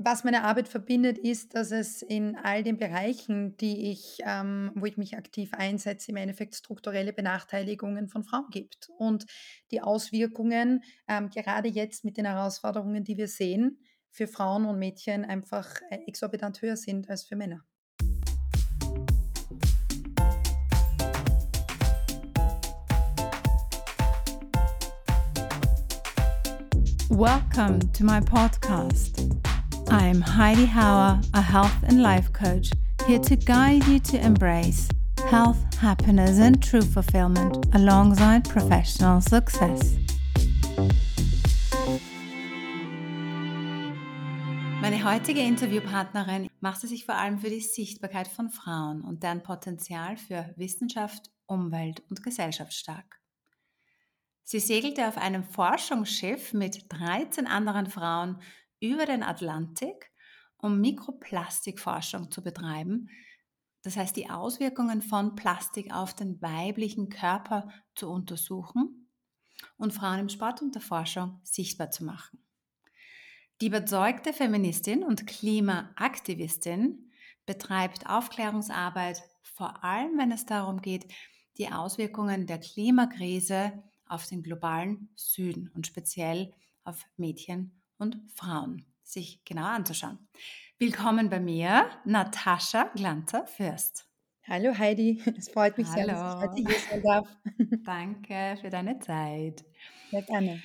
[0.00, 4.86] was meine Arbeit verbindet, ist, dass es in all den Bereichen, die ich, ähm, wo
[4.86, 8.88] ich mich aktiv einsetze, im Endeffekt strukturelle Benachteiligungen von Frauen gibt.
[8.96, 9.26] Und
[9.72, 13.80] die Auswirkungen, ähm, gerade jetzt mit den Herausforderungen, die wir sehen,
[14.10, 17.64] für Frauen und Mädchen einfach äh, exorbitant höher sind als für Männer.
[27.10, 29.28] Welcome to my podcast.
[29.90, 32.70] I'm Heidi Hauer, a health and life coach,
[33.06, 34.86] here to guide you to embrace
[35.30, 39.96] health, happiness, and true fulfillment alongside professional success.
[44.82, 50.18] Meine heutige Interviewpartnerin machte sich vor allem für die Sichtbarkeit von Frauen und deren Potenzial
[50.18, 53.20] für Wissenschaft, Umwelt und Gesellschaft stark.
[54.44, 58.38] Sie segelte auf einem Forschungsschiff mit 13 anderen Frauen
[58.80, 60.10] über den Atlantik,
[60.58, 63.08] um Mikroplastikforschung zu betreiben.
[63.82, 69.08] Das heißt, die Auswirkungen von Plastik auf den weiblichen Körper zu untersuchen
[69.76, 72.44] und Frauen im Sport und der Forschung sichtbar zu machen.
[73.60, 77.10] Die überzeugte Feministin und Klimaaktivistin
[77.46, 81.12] betreibt Aufklärungsarbeit, vor allem wenn es darum geht,
[81.56, 86.52] die Auswirkungen der Klimakrise auf den globalen Süden und speziell
[86.84, 90.18] auf Mädchen und Frauen sich genauer anzuschauen.
[90.78, 94.06] Willkommen bei mir, Natascha Glanzer-Fürst.
[94.46, 95.96] Hallo Heidi, es freut mich Hallo.
[95.96, 97.28] sehr, dass ich heute hier sein darf.
[97.84, 99.64] Danke für deine Zeit.
[100.10, 100.62] Sehr gerne.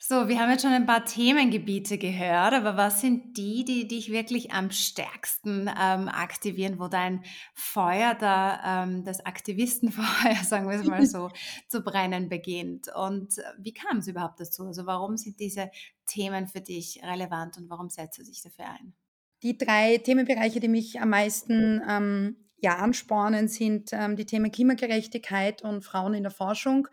[0.00, 4.12] So, wir haben jetzt schon ein paar Themengebiete gehört, aber was sind die, die dich
[4.12, 10.86] wirklich am stärksten ähm, aktivieren, wo dein Feuer da, ähm, das Aktivistenfeuer, sagen wir es
[10.86, 11.30] mal so,
[11.66, 12.86] zu brennen beginnt?
[12.94, 14.66] Und äh, wie kam es überhaupt dazu?
[14.66, 15.68] Also warum sind diese
[16.06, 18.94] Themen für dich relevant und warum setzt du dich dafür ein?
[19.42, 25.62] Die drei Themenbereiche, die mich am meisten ähm, ja, anspornen, sind ähm, die Themen Klimagerechtigkeit
[25.62, 26.86] und Frauen in der Forschung.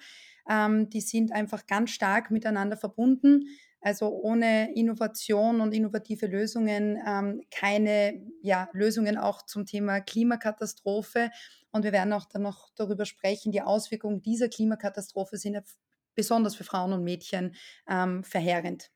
[0.50, 3.48] Ähm, die sind einfach ganz stark miteinander verbunden.
[3.82, 11.30] Also ohne Innovation und innovative Lösungen ähm, keine ja, Lösungen auch zum Thema Klimakatastrophe.
[11.72, 15.62] Und wir werden auch dann noch darüber sprechen, die Auswirkungen dieser Klimakatastrophe sind ja
[16.16, 17.56] besonders für Frauen und Mädchen
[17.88, 18.90] ähm, verheerend.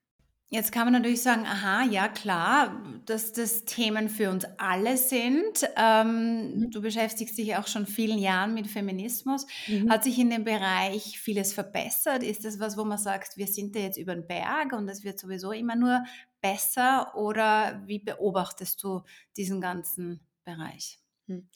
[0.51, 5.69] Jetzt kann man natürlich sagen, aha, ja klar, dass das Themen für uns alle sind.
[5.77, 6.71] Ähm, mhm.
[6.71, 9.45] Du beschäftigst dich auch schon vielen Jahren mit Feminismus.
[9.67, 9.91] Mhm.
[9.91, 12.23] Hat sich in dem Bereich vieles verbessert?
[12.23, 15.03] Ist das was, wo man sagt, wir sind da jetzt über den Berg und es
[15.03, 16.03] wird sowieso immer nur
[16.41, 17.15] besser?
[17.15, 19.03] Oder wie beobachtest du
[19.37, 20.97] diesen ganzen Bereich?
[21.27, 21.47] Mhm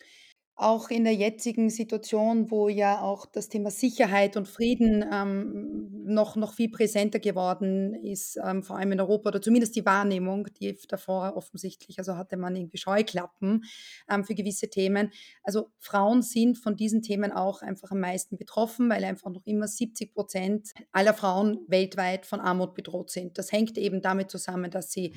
[0.56, 6.36] auch in der jetzigen Situation, wo ja auch das Thema Sicherheit und Frieden ähm, noch,
[6.36, 10.78] noch viel präsenter geworden ist, ähm, vor allem in Europa, oder zumindest die Wahrnehmung, die
[10.88, 13.64] davor offensichtlich, also hatte man irgendwie Scheuklappen
[14.08, 15.12] ähm, für gewisse Themen.
[15.42, 19.68] Also Frauen sind von diesen Themen auch einfach am meisten betroffen, weil einfach noch immer
[19.68, 23.40] 70 Prozent aller Frauen weltweit von Armut bedroht sind.
[23.40, 25.16] Das hängt eben damit zusammen, dass sie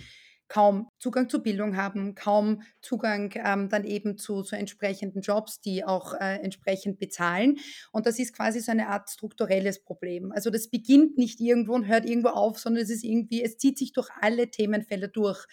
[0.49, 5.85] kaum Zugang zu Bildung haben, kaum Zugang ähm, dann eben zu, zu entsprechenden Jobs, die
[5.85, 7.59] auch äh, entsprechend bezahlen.
[7.93, 10.33] Und das ist quasi so eine Art strukturelles Problem.
[10.33, 13.79] Also das beginnt nicht irgendwo und hört irgendwo auf, sondern es ist irgendwie, es zieht
[13.79, 15.47] sich durch alle Themenfelder durch.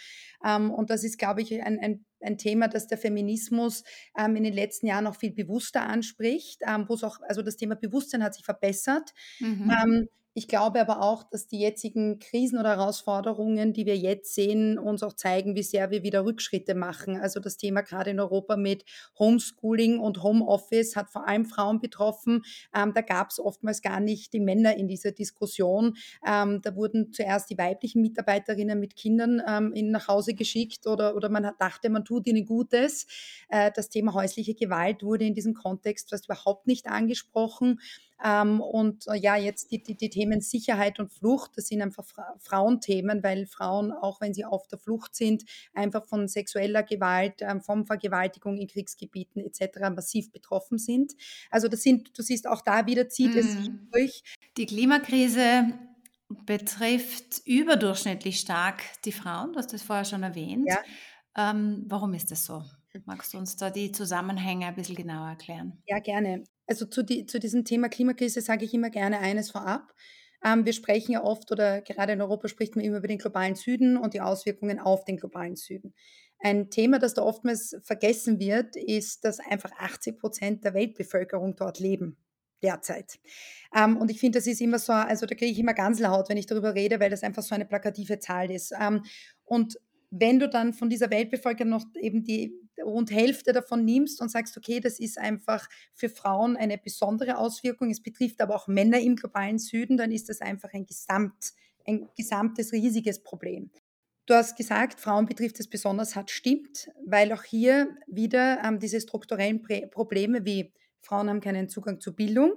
[0.46, 3.84] Ähm, und das ist, glaube ich, ein, ein ein Thema, das der Feminismus
[4.18, 7.58] ähm, in den letzten Jahren noch viel bewusster anspricht, ähm, wo es auch, also das
[7.58, 9.12] Thema Bewusstsein hat sich verbessert.
[9.40, 9.72] Mhm.
[9.84, 14.80] Ähm, ich glaube aber auch, dass die jetzigen Krisen oder Herausforderungen, die wir jetzt sehen,
[14.80, 17.20] uns auch zeigen, wie sehr wir wieder Rückschritte machen.
[17.20, 18.84] Also das Thema gerade in Europa mit
[19.20, 22.42] Homeschooling und Homeoffice hat vor allem Frauen betroffen.
[22.76, 25.98] Ähm, da gab es oftmals gar nicht die Männer in dieser Diskussion.
[26.26, 31.16] Ähm, da wurden zuerst die weiblichen Mitarbeiterinnen mit Kindern ähm, in, nach Hause geschickt oder,
[31.16, 33.06] oder man dachte, man tut ihnen Gutes.
[33.50, 37.80] Äh, das Thema häusliche Gewalt wurde in diesem Kontext fast überhaupt nicht angesprochen.
[38.24, 42.06] Ähm, und äh, ja, jetzt die, die, die, Themen Sicherheit und Flucht, das sind einfach
[42.06, 47.42] Fra Frauenthemen, weil Frauen, auch wenn sie auf der Flucht sind, einfach von sexueller Gewalt,
[47.42, 49.90] ähm, von Vergewaltigung in Kriegsgebieten etc.
[49.94, 51.12] massiv betroffen sind.
[51.52, 53.38] Also das sind, du siehst, auch da wieder zieht mm.
[53.38, 53.90] es mhm.
[53.92, 54.24] durch.
[54.56, 55.74] Die Klimakrise
[56.46, 60.68] betrifft überdurchschnittlich stark die Frauen, du hast das vorher schon erwähnt.
[60.68, 60.80] Ja.
[61.36, 62.64] Ähm, warum ist das so?
[63.06, 65.82] Magst du uns da die Zusammenhänge ein bisschen genauer erklären?
[65.88, 66.44] Ja, gerne.
[66.68, 69.94] Also zu, die, zu diesem Thema Klimakrise sage ich immer gerne eines vorab.
[70.44, 73.56] Ähm, wir sprechen ja oft oder gerade in Europa spricht man immer über den globalen
[73.56, 75.94] Süden und die Auswirkungen auf den globalen Süden.
[76.40, 81.80] Ein Thema, das da oftmals vergessen wird, ist, dass einfach 80 Prozent der Weltbevölkerung dort
[81.80, 82.18] leben
[82.62, 83.20] derzeit.
[83.76, 86.30] Ähm, und ich finde, das ist immer so, also da kriege ich immer ganz laut,
[86.30, 88.74] wenn ich darüber rede, weil das einfach so eine plakative Zahl ist.
[88.80, 89.04] Ähm,
[89.46, 89.78] und
[90.10, 94.58] wenn du dann von dieser Weltbevölkerung noch eben die rund Hälfte davon nimmst und sagst,
[94.58, 99.16] okay, das ist einfach für Frauen eine besondere Auswirkung, es betrifft aber auch Männer im
[99.16, 101.54] globalen Süden, dann ist das einfach ein, Gesamt,
[101.86, 103.72] ein gesamtes riesiges Problem.
[104.26, 109.02] Du hast gesagt, Frauen betrifft es besonders hart, stimmt, weil auch hier wieder ähm, diese
[109.02, 112.54] strukturellen Prä Probleme wie Frauen haben keinen Zugang zur Bildung,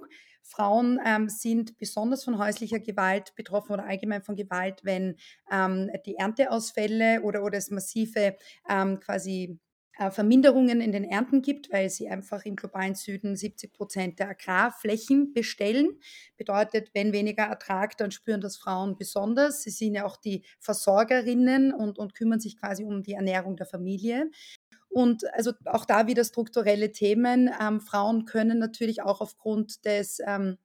[0.47, 5.17] Frauen ähm, sind besonders von häuslicher Gewalt betroffen oder allgemein von Gewalt, wenn
[5.51, 8.37] ähm, die Ernteausfälle oder, oder es massive
[8.69, 9.59] ähm, quasi
[10.11, 15.33] Verminderungen in den Ernten gibt, weil sie einfach im globalen Süden 70 Prozent der Agrarflächen
[15.33, 15.99] bestellen.
[16.37, 19.63] Bedeutet, wenn weniger Ertrag, dann spüren das Frauen besonders.
[19.63, 23.65] Sie sind ja auch die Versorgerinnen und, und kümmern sich quasi um die Ernährung der
[23.65, 24.29] Familie.
[24.89, 27.49] Und also auch da wieder strukturelle Themen.
[27.59, 30.57] Ähm, Frauen können natürlich auch aufgrund des ähm,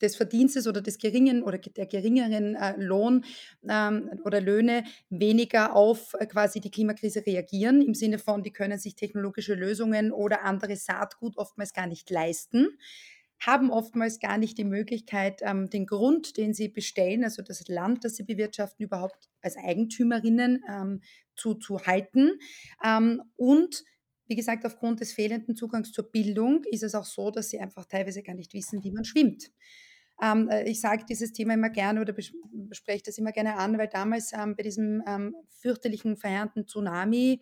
[0.00, 3.24] des Verdienstes oder des geringen oder der geringeren äh, Lohn
[3.68, 8.78] ähm, oder Löhne weniger auf äh, quasi die Klimakrise reagieren, im Sinne von, die können
[8.78, 12.68] sich technologische Lösungen oder andere Saatgut oftmals gar nicht leisten
[13.40, 18.04] haben oftmals gar nicht die Möglichkeit, ähm, den Grund, den sie bestellen, also das Land,
[18.04, 21.00] das sie bewirtschaften, überhaupt als Eigentümerinnen ähm,
[21.36, 22.32] zu, zu halten.
[22.84, 23.84] Ähm, und
[24.26, 27.86] wie gesagt, aufgrund des fehlenden Zugangs zur Bildung ist es auch so, dass sie einfach
[27.86, 29.50] teilweise gar nicht wissen, wie man schwimmt.
[30.22, 33.88] Ähm, äh, ich sage dieses Thema immer gerne oder bespreche das immer gerne an, weil
[33.88, 37.40] damals ähm, bei diesem ähm, fürchterlichen, verheerenden Tsunami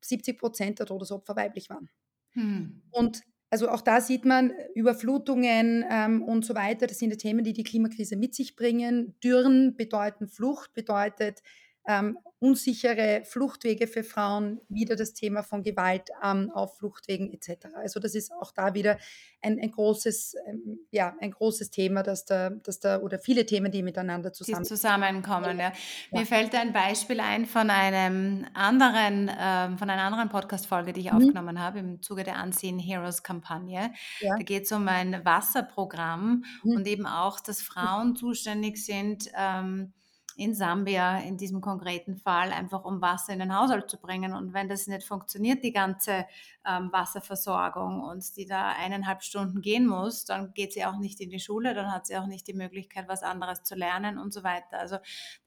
[0.00, 1.88] 70 ähm, Prozent der Todesopfer weiblich waren.
[2.32, 2.82] Hm.
[2.90, 6.86] Und also auch da sieht man Überflutungen ähm, und so weiter.
[6.86, 9.14] Das sind die Themen, die die Klimakrise mit sich bringen.
[9.22, 11.42] Dürren bedeuten Flucht, bedeutet
[11.86, 17.68] ähm, unsichere Fluchtwege für Frauen, wieder das Thema von Gewalt ähm, auf Fluchtwegen etc.
[17.74, 18.98] Also das ist auch da wieder
[19.40, 23.72] ein, ein großes, ähm, ja, ein großes Thema, dass da, dass da, oder viele Themen,
[23.72, 25.58] die miteinander zusammen die zusammenkommen.
[25.58, 25.72] Ja.
[26.12, 26.26] Mir ja.
[26.26, 31.18] fällt ein Beispiel ein von einem anderen, ähm, von einer anderen Podcast-Folge, die ich mhm.
[31.18, 33.92] aufgenommen habe im Zuge der Unseen Heroes Kampagne.
[34.20, 34.36] Ja.
[34.36, 36.76] Da geht es um ein Wasserprogramm mhm.
[36.76, 39.94] und eben auch, dass Frauen zuständig sind, ähm,
[40.36, 44.34] in Sambia in diesem konkreten Fall, einfach um Wasser in den Haushalt zu bringen.
[44.34, 46.26] Und wenn das nicht funktioniert, die ganze
[46.66, 51.30] ähm, Wasserversorgung und die da eineinhalb Stunden gehen muss, dann geht sie auch nicht in
[51.30, 54.44] die Schule, dann hat sie auch nicht die Möglichkeit, was anderes zu lernen und so
[54.44, 54.78] weiter.
[54.78, 54.98] Also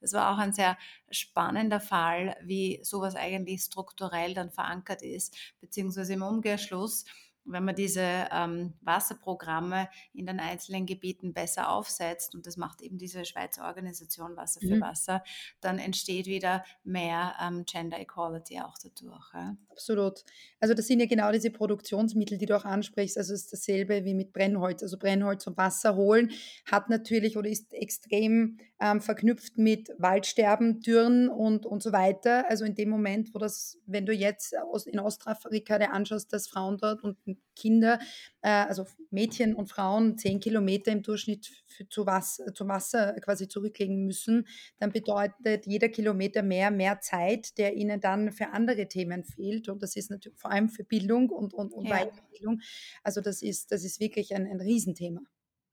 [0.02, 0.76] das war auch ein sehr
[1.12, 7.06] spannender Fall, wie sowas eigentlich strukturell dann verankert ist, beziehungsweise im Umkehrschluss
[7.52, 12.98] wenn man diese ähm, Wasserprogramme in den einzelnen Gebieten besser aufsetzt, und das macht eben
[12.98, 14.82] diese Schweizer Organisation Wasser für mhm.
[14.82, 15.24] Wasser,
[15.62, 19.34] dann entsteht wieder mehr ähm, Gender Equality auch dadurch.
[19.34, 19.56] Ja.
[19.72, 20.24] Absolut.
[20.60, 23.18] Also das sind ja genau diese Produktionsmittel, die du auch ansprichst.
[23.18, 24.84] Also es ist dasselbe wie mit Brennholz.
[24.84, 26.32] Also Brennholz und Wasser holen
[26.66, 32.50] hat natürlich oder ist extrem ähm, verknüpft mit Waldsterben, Dürren und, und so weiter.
[32.50, 34.54] Also in dem Moment, wo das, wenn du jetzt
[34.86, 37.18] in Ostafrika dir anschaust, dass Frauen dort und
[37.56, 38.00] Kinder,
[38.42, 43.48] äh, also Mädchen und Frauen, zehn Kilometer im Durchschnitt für, zu Wasser, zum Wasser quasi
[43.48, 44.48] zurücklegen müssen,
[44.78, 49.70] dann bedeutet jeder Kilometer mehr, mehr Zeit, der ihnen dann für andere Themen fehlt.
[49.70, 51.98] Und das ist natürlich vor allem für Bildung und, und, und ja.
[51.98, 52.62] Weiterbildung.
[53.04, 55.22] Also das ist, das ist wirklich ein, ein Riesenthema.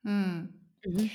[0.02, 0.54] Hm.
[0.84, 1.10] Mhm.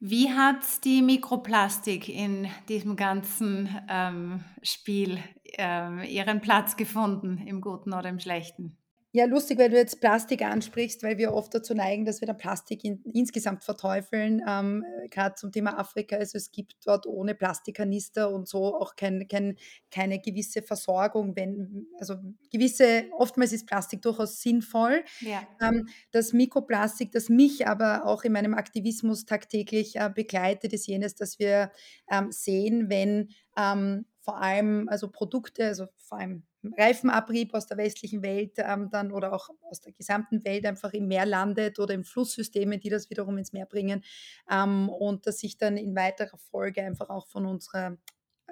[0.00, 5.18] Wie hat die Mikroplastik in diesem ganzen ähm, Spiel
[5.56, 8.76] ähm, ihren Platz gefunden, im Guten oder im Schlechten?
[9.16, 12.36] Ja, lustig, weil du jetzt Plastik ansprichst, weil wir oft dazu neigen, dass wir dann
[12.36, 14.42] Plastik in, insgesamt verteufeln.
[14.44, 19.28] Ähm, Gerade zum Thema Afrika, also es gibt dort ohne Plastikkanister und so auch kein,
[19.28, 19.56] kein,
[19.92, 21.36] keine gewisse Versorgung.
[21.36, 22.16] Wenn, also
[22.50, 25.04] gewisse, oftmals ist Plastik durchaus sinnvoll.
[25.20, 25.46] Ja.
[25.62, 31.14] Ähm, das Mikroplastik, das mich aber auch in meinem Aktivismus tagtäglich äh, begleitet, ist jenes,
[31.14, 31.70] dass wir
[32.10, 36.42] ähm, sehen, wenn ähm, vor allem also Produkte, also vor allem
[36.76, 41.06] Reifenabrieb aus der westlichen Welt ähm, dann oder auch aus der gesamten Welt einfach im
[41.06, 44.04] Meer landet oder in Flusssystemen, die das wiederum ins Meer bringen
[44.50, 47.96] ähm, und dass sich dann in weiterer Folge einfach auch von unserer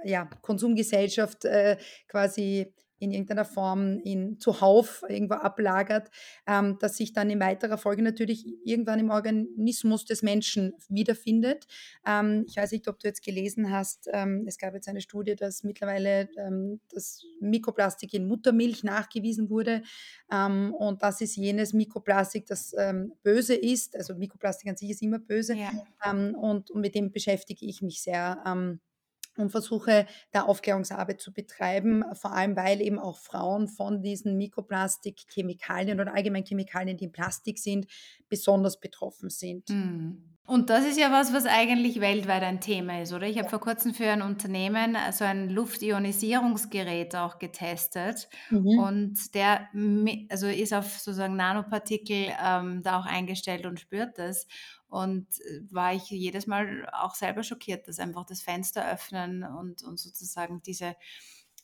[0.05, 1.77] ja, Konsumgesellschaft äh,
[2.09, 6.09] quasi in irgendeiner Form in zuhauf irgendwo ablagert,
[6.47, 11.67] ähm, das sich dann in weiterer Folge natürlich irgendwann im Organismus des Menschen wiederfindet.
[12.07, 15.35] Ähm, ich weiß nicht, ob du jetzt gelesen hast, ähm, es gab jetzt eine Studie,
[15.35, 19.83] dass mittlerweile ähm, das Mikroplastik in Muttermilch nachgewiesen wurde.
[20.31, 23.97] Ähm, und das ist jenes Mikroplastik, das ähm, böse ist.
[23.97, 25.57] Also Mikroplastik an sich ist immer böse.
[25.57, 25.73] Ja.
[26.13, 28.43] und, und, mit dem beschäftige ich mich sehr
[29.39, 36.01] und versuche da Aufklärungsarbeit zu betreiben, vor allem weil eben auch Frauen von diesen Mikroplastik-Chemikalien
[36.01, 37.87] oder allgemein Chemikalien, die in Plastik sind,
[38.29, 39.71] besonders betroffen sind.
[39.71, 40.33] Mhm.
[40.45, 43.29] Und das ist ja was, was eigentlich weltweit ein Thema ist, oder?
[43.29, 48.67] Ich habe vor Kurzem für ein Unternehmen so ein Luftionisierungsgerät auch getestet Mhm.
[48.77, 49.69] und der
[50.31, 54.47] also ist auf sozusagen Nanopartikel ähm, da auch eingestellt und spürt das.
[54.93, 59.83] Und äh, war ich jedes Mal auch selber schockiert, dass einfach das Fenster öffnen und,
[59.85, 60.97] und sozusagen diese,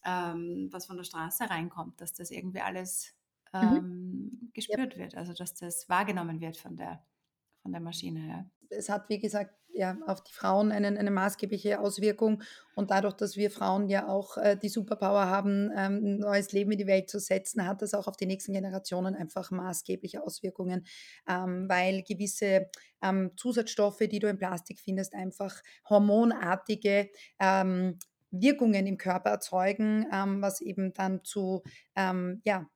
[0.04, 3.14] ähm, was von der Straße reinkommt, dass das irgendwie alles
[3.60, 3.78] Mhm.
[3.78, 4.78] ähm, Ja.
[4.78, 7.06] gespürt wird, also dass das wahrgenommen wird von der,
[7.62, 8.28] von der Maschine.
[8.28, 8.50] Ja.
[8.70, 12.42] Es hat, wie gesagt, ja, auf die Frauen einen, eine maßgebliche Auswirkung.
[12.74, 16.72] Und dadurch, dass wir Frauen ja auch äh, die Superpower haben, ähm, ein neues Leben
[16.72, 20.86] in die Welt zu setzen, hat das auch auf die nächsten Generationen einfach maßgebliche Auswirkungen,
[21.28, 22.68] ähm, weil gewisse
[23.02, 27.98] ähm, Zusatzstoffe, die du im Plastik findest, einfach hormonartige ähm,
[28.30, 31.62] Wirkungen im Körper erzeugen, ähm, was eben dann zu
[31.96, 32.66] ähm, ja,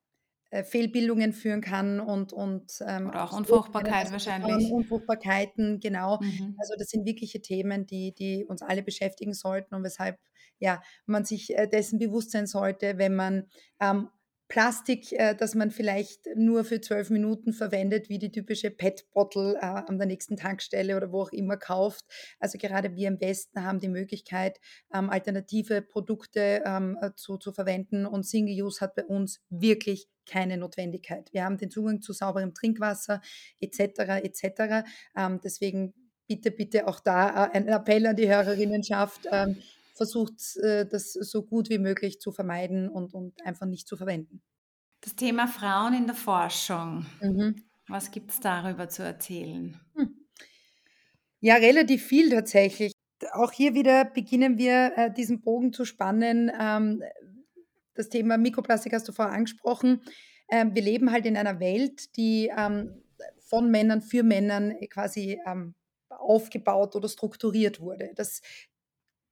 [0.53, 4.71] äh, Fehlbildungen führen kann und und, ähm, Oder auch Unfruchtbarkeit wahrscheinlich.
[4.71, 6.19] Unfruchtbarkeiten, genau.
[6.21, 6.55] Mhm.
[6.61, 10.19] Also, das sind wirkliche Themen, die die uns alle beschäftigen sollten und weshalb,
[10.59, 13.49] ja, man sich, äh, dessen bewusst sein sollte, wenn man,
[13.81, 14.09] ähm,
[14.53, 19.61] Plastik, äh, das man vielleicht nur für 12 Minuten verwendet, wie die typische PET-Bottle, äh,
[19.61, 22.05] an der nächsten Tankstelle oder wo auch immer kauft.
[22.39, 24.61] Also, gerade wir im Westen haben die Möglichkeit,
[24.93, 30.07] ähm, alternative Produkte, ähm, äh, zu zu verwenden und Single Use hat bei uns wirklich
[30.27, 31.33] keine Notwendigkeit.
[31.33, 33.23] Wir haben den Zugang zu sauberem Trinkwasser
[33.59, 34.85] et cetera, et cetera.
[35.17, 35.95] Ähm, deswegen
[36.29, 39.27] bitte, bitte auch da, äh, ein Appell an die Hörerinnenschaft,
[40.03, 44.43] versucht, äh, das so gut wie möglich zu vermeiden und und einfach nicht zu verwenden.
[45.01, 47.07] Das Thema Frauen in der Forschung.
[47.21, 47.63] Mhm.
[47.89, 49.81] Was gibt es darüber zu erzählen?
[49.95, 50.15] Hm.
[51.41, 52.93] Ja, relativ viel tatsächlich.
[53.33, 56.51] Auch hier wieder beginnen wir, äh, diesen Bogen zu spannen.
[56.59, 57.03] Ähm,
[57.95, 60.03] das Thema Mikroplastik hast du vorher angesprochen.
[60.51, 63.03] Ähm, wir leben halt in einer Welt, die, ähm,
[63.41, 65.75] von Männern für Männern quasi, ähm,
[66.09, 68.13] aufgebaut oder strukturiert wurde.
[68.15, 68.41] Das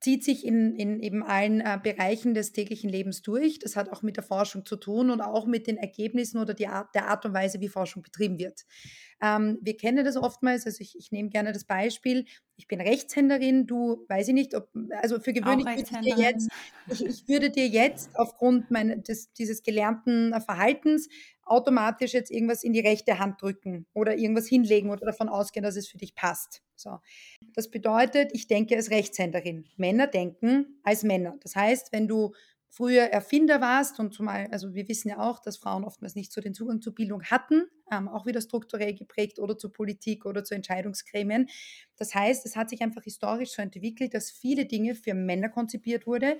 [0.01, 3.59] zieht sich in in eben allen, äh, Bereichen des täglichen Lebens durch.
[3.59, 6.67] Das hat auch mit der Forschung zu tun und auch mit den Ergebnissen oder die
[6.67, 8.65] Art der Art und Weise, wie Forschung betrieben wird.
[9.21, 12.25] Ähm, wir kennen das oftmals, also ich ich nehme gerne das Beispiel,
[12.57, 14.69] ich bin Rechtshänderin, du weiß ich nicht, ob
[15.01, 16.49] also für gewöhnlich würde ich dir jetzt
[16.89, 21.07] ich ich würde dir jetzt aufgrund mein des dieses gelernten Verhaltens
[21.51, 25.75] automatisch jetzt irgendwas in die rechte Hand drücken oder irgendwas hinlegen oder davon ausgehen, dass
[25.75, 26.61] es für dich passt.
[26.75, 26.99] So.
[27.53, 29.65] Das bedeutet, ich denke als Rechtshänderin.
[29.77, 31.37] Männer denken als Männer.
[31.41, 32.33] Das heißt, wenn du
[32.71, 36.39] früher Erfinder warst und zumal, also wir wissen ja auch, dass Frauen oftmals nicht so
[36.39, 40.55] den Zugang zur Bildung hatten, ähm, auch wieder strukturell geprägt oder zur Politik oder zu
[40.55, 41.49] Entscheidungsgremien.
[41.97, 46.07] Das heißt, es hat sich einfach historisch so entwickelt, dass viele Dinge für Männer konzipiert
[46.07, 46.37] wurde.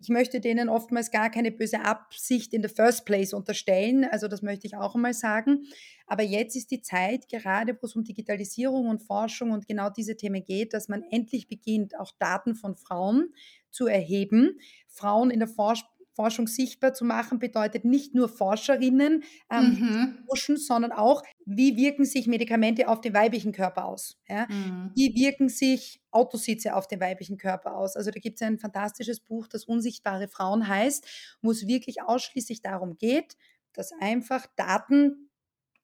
[0.00, 4.42] Ich möchte denen oftmals gar keine böse Absicht in the first place unterstellen, also das
[4.42, 5.64] möchte ich auch einmal sagen.
[6.06, 10.16] Aber jetzt ist die Zeit, gerade wo es um Digitalisierung und Forschung und genau diese
[10.16, 13.34] Themen geht, dass man endlich beginnt, auch Daten von Frauen
[13.70, 14.58] zu erheben.
[14.86, 15.84] Frauen in der Forsch
[16.18, 20.28] Forschung sichtbar zu machen, bedeutet nicht nur Forscherinnen, ähm, Mhm.
[20.28, 24.48] forschen, sondern auch, wie wirken sich Medikamente auf den weiblichen Körper aus, ja?
[24.48, 24.94] Mhm.
[24.94, 27.96] Wie wirken sich Autositze auf den weiblichen Körper aus?
[27.96, 31.06] Also, da gibt es ein fantastisches Buch, das „Unsichtbare Frauen“ heißt,
[31.42, 33.36] wo es wirklich ausschließlich darum geht,
[33.72, 35.30] dass einfach Daten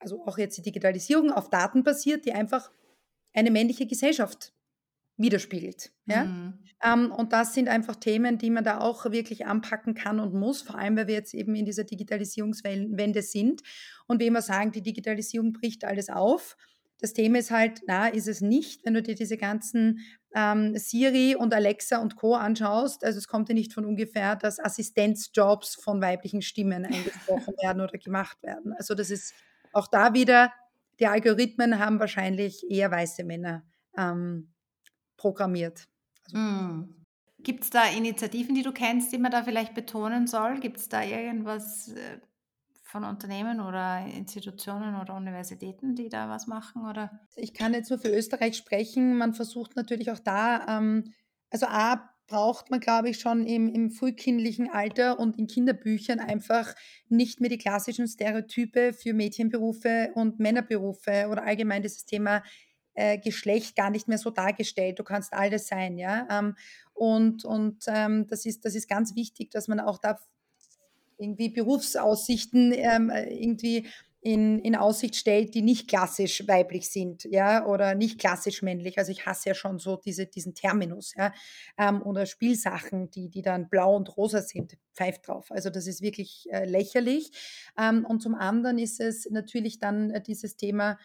[0.00, 2.70] also auch jetzt die Digitalisierung auf Daten basiert, die einfach
[3.34, 4.53] eine männliche Gesellschaft
[5.16, 6.24] widerspiegelt, ja?
[6.24, 6.58] Mhm.
[6.84, 10.62] Ähm, und das sind einfach Themen, die man da auch wirklich anpacken kann und muss,
[10.62, 13.62] vor allem, weil wir jetzt eben in dieser Digitalisierungswellen Wende sind
[14.06, 16.56] und wir immer sagen, die Digitalisierung bricht alles auf.
[17.00, 20.00] Das Thema ist halt, na, ist es nicht, wenn du dir diese ganzen,
[20.34, 22.34] ähm, Siri und Alexa und Co.
[22.34, 23.04] anschaust.
[23.04, 27.98] Also, es kommt ja nicht von ungefähr, dass Assistenzjobs von weiblichen Stimmen eingesprochen werden oder
[27.98, 28.72] gemacht werden.
[28.76, 29.32] Also, das ist
[29.72, 30.52] auch da wieder
[31.00, 33.64] die Algorithmen haben wahrscheinlich eher weiße Männer,
[33.96, 34.53] ähm,
[35.16, 35.88] programmiert.
[36.24, 37.04] Also Mhm.
[37.38, 40.60] Gibt es da Initiativen, die du kennst, die man da vielleicht betonen soll?
[40.60, 42.20] Gibt es da irgendwas äh,
[42.82, 46.86] von Unternehmen oder Institutionen oder Universitäten, die da was machen?
[46.88, 47.28] Oder?
[47.36, 49.16] Ich kann jetzt nur für Österreich sprechen.
[49.16, 51.12] Man versucht natürlich auch da, ähm
[51.50, 56.74] also A, braucht man, glaube ich, schon im im frühkindlichen Alter und in Kinderbüchern einfach
[57.08, 62.42] nicht mehr die klassischen Stereotype für Mädchenberufe und Männerberufe oder allgemein dieses Thema,
[62.94, 64.98] äh, Geschlecht gar nicht mehr so dargestellt.
[64.98, 66.26] Du kannst alles sein, ja?
[66.30, 66.56] Ähm,
[66.92, 70.18] und und, ähm, das ist das ist ganz wichtig, dass man auch da
[71.18, 73.86] irgendwie Berufsaussichten, ähm, äh, irgendwie
[74.24, 78.96] in, in Aussicht stellt, die nicht klassisch weiblich sind, ja, oder nicht klassisch männlich.
[78.96, 81.34] Also ich hasse ja schon so diese, diesen Terminus, ja,
[81.76, 85.50] ähm, oder Spielsachen, die, die dann blau und rosa sind, pfeift drauf.
[85.50, 87.32] Also das ist wirklich äh, lächerlich.
[87.78, 90.98] Ähm, und zum anderen ist es natürlich dann äh, dieses Thema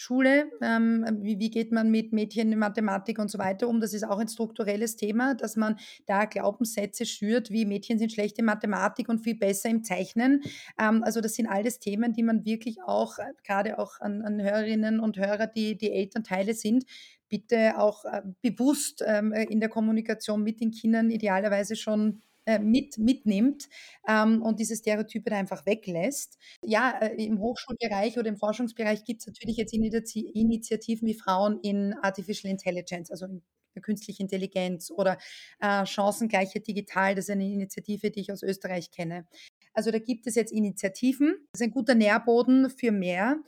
[0.00, 3.80] Schule, ähm, wie, wie geht man mit Mädchen in Mathematik und so weiter um?
[3.80, 8.38] Das ist auch ein strukturelles Thema, dass man da Glaubenssätze schürt, wie Mädchen sind schlecht
[8.38, 10.40] in Mathematik und viel besser im Zeichnen.
[10.80, 14.40] Ähm, also das sind alles Themen, die man wirklich auch, äh, gerade auch an, an
[14.40, 16.86] Hörerinnen und Hörer, die, die Elternteile sind,
[17.28, 22.98] bitte auch äh, bewusst ähm, in der Kommunikation mit den Kindern idealerweise schon äh, mit,
[22.98, 23.68] mitnimmt
[24.08, 26.38] ähm, und diese Stereotype da einfach weglässt.
[26.64, 31.60] Ja, äh, im Hochschulbereich oder im Forschungsbereich gibt es natürlich jetzt Initi Initiativen wie Frauen
[31.60, 33.42] in Artificial Intelligence, also in
[33.82, 35.18] künstliche Intelligenz oder
[35.60, 37.14] äh, Chancengleichheit digital.
[37.14, 39.26] Das ist eine Initiative, die ich aus Österreich kenne.
[39.72, 41.36] Also da gibt es jetzt Initiativen.
[41.52, 43.38] Das ist ein guter Nährboden für mehr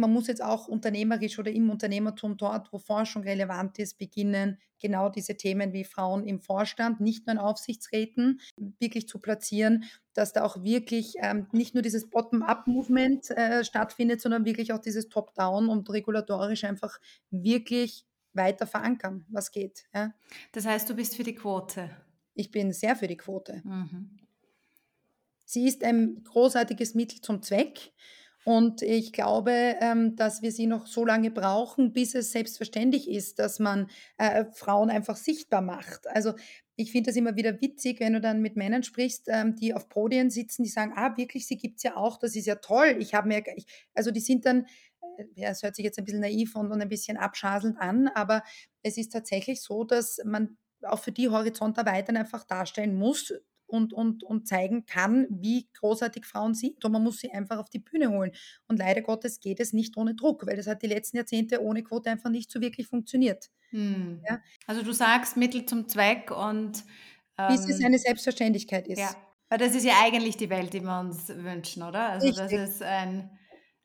[0.00, 5.10] man muss jetzt auch unternehmerisch oder im Unternehmertum dort, wo Forschung relevant ist, beginnen, genau
[5.10, 8.40] diese Themen wie Frauen im Vorstand, nicht nur in Aufsichtsräten,
[8.78, 14.44] wirklich zu platzieren, dass da auch wirklich ähm, nicht nur dieses Bottom-up-Movement äh, stattfindet, sondern
[14.44, 16.98] wirklich auch dieses Top-down und regulatorisch einfach
[17.30, 19.84] wirklich weiter verankern, was geht.
[19.94, 20.14] Ja.
[20.52, 21.90] Das heißt, du bist für die Quote.
[22.34, 23.60] Ich bin sehr für die Quote.
[23.64, 24.18] Mhm.
[25.44, 27.92] Sie ist ein großartiges Mittel zum Zweck.
[28.44, 33.38] Und ich glaube, ähm, dass wir sie noch so lange brauchen, bis es selbstverständlich ist,
[33.38, 36.06] dass man äh, Frauen einfach sichtbar macht.
[36.08, 36.32] Also
[36.76, 39.90] ich finde das immer wieder witzig, wenn du dann mit Männern sprichst, ähm, die auf
[39.90, 42.96] Podien sitzen, die sagen, ah, wirklich, sie gibt es ja auch, das ist ja toll.
[42.98, 43.42] Ich habe mir,
[43.94, 44.66] also die sind dann,
[45.18, 48.42] äh, ja, es hört sich jetzt ein bisschen naiv und, ein bisschen abschaselnd an, aber
[48.82, 53.34] es ist tatsächlich so, dass man auch für die Horizontarbeitern einfach darstellen muss,
[53.70, 56.84] und, und, und zeigen kann, wie großartig Frauen sind.
[56.84, 58.32] Und man muss sie einfach auf die Bühne holen.
[58.68, 61.82] Und leider Gottes geht es nicht ohne Druck, weil das hat die letzten Jahrzehnte ohne
[61.82, 63.50] Quote einfach nicht so wirklich funktioniert.
[63.70, 64.20] Hm.
[64.28, 64.40] Ja?
[64.66, 66.84] Also du sagst Mittel zum Zweck und
[67.38, 68.98] ähm, bis es ähm, eine Selbstverständlichkeit ist.
[68.98, 69.14] Ja,
[69.48, 72.10] weil das ist ja eigentlich die Welt, die wir uns wünschen, oder?
[72.10, 72.58] Also Richtig.
[72.58, 73.30] dass es ein,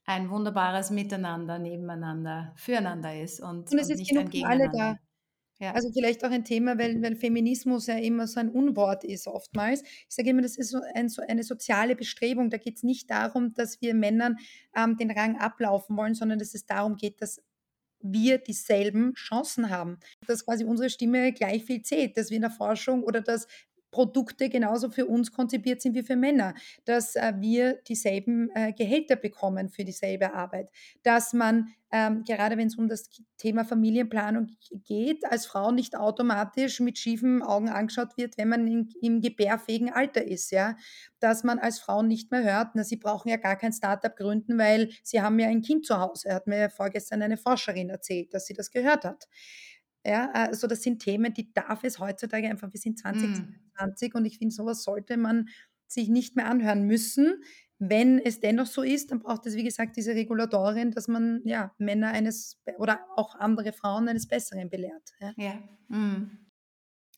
[0.06, 4.84] ein wunderbares Miteinander, nebeneinander, füreinander ist und, und, es und ist nicht ein Gegeneinander.
[4.84, 5.04] Alle da.
[5.59, 5.71] Ja.
[5.74, 9.83] Also vielleicht auch ein Thema, weil, weil Feminismus ja immer so ein Unwort ist oftmals.
[9.83, 12.50] Ich sage immer, das ist so, ein, so eine soziale Bestrebung.
[12.50, 14.37] Da geht es nicht darum, dass wir Männern
[14.75, 17.41] ähm, den Rang ablaufen wollen, sondern dass es darum geht, dass
[18.01, 19.98] wir dieselben Chancen haben.
[20.27, 23.48] Dass quasi unsere Stimme gleich viel zählt, dass wir in der Forschung oder dass
[23.96, 26.53] Produkte genauso für uns konzipiert sind wie für Männer,
[26.84, 30.70] dass äh, wir dieselben äh, Gehälter bekommen für dieselbe Arbeit,
[31.01, 34.48] dass man ähm, gerade wenn es um das Thema Familienplanung
[34.84, 39.94] geht, als Frau nicht automatisch mit schiefen Augen angeschaut wird, wenn man in, im gebärfähigen
[39.94, 40.75] Alter ist, ja,
[41.22, 44.58] dass man als Frau nicht mehr hört, na, sie brauchen ja gar kein Startup gründen,
[44.58, 46.34] weil sie haben ja ein Kind zu Hause.
[46.34, 49.29] Hat mir vorgestern eine Forscherin erzählt, dass sie das gehört hat.
[50.05, 54.18] Ja, also das sind Themen, die darf es heutzutage einfach, wir sind 2020 mm.
[54.18, 55.50] und ich finde, sowas sollte man
[55.87, 57.41] sich nicht mehr anhören müssen.
[57.79, 61.74] Wenn es dennoch so ist, dann braucht es, wie gesagt, diese Regulatorien, dass man ja
[61.77, 65.13] Männer eines oder auch andere Frauen eines Besseren belehrt.
[65.20, 65.33] Ja.
[65.37, 65.53] ja.
[65.89, 66.46] Mm.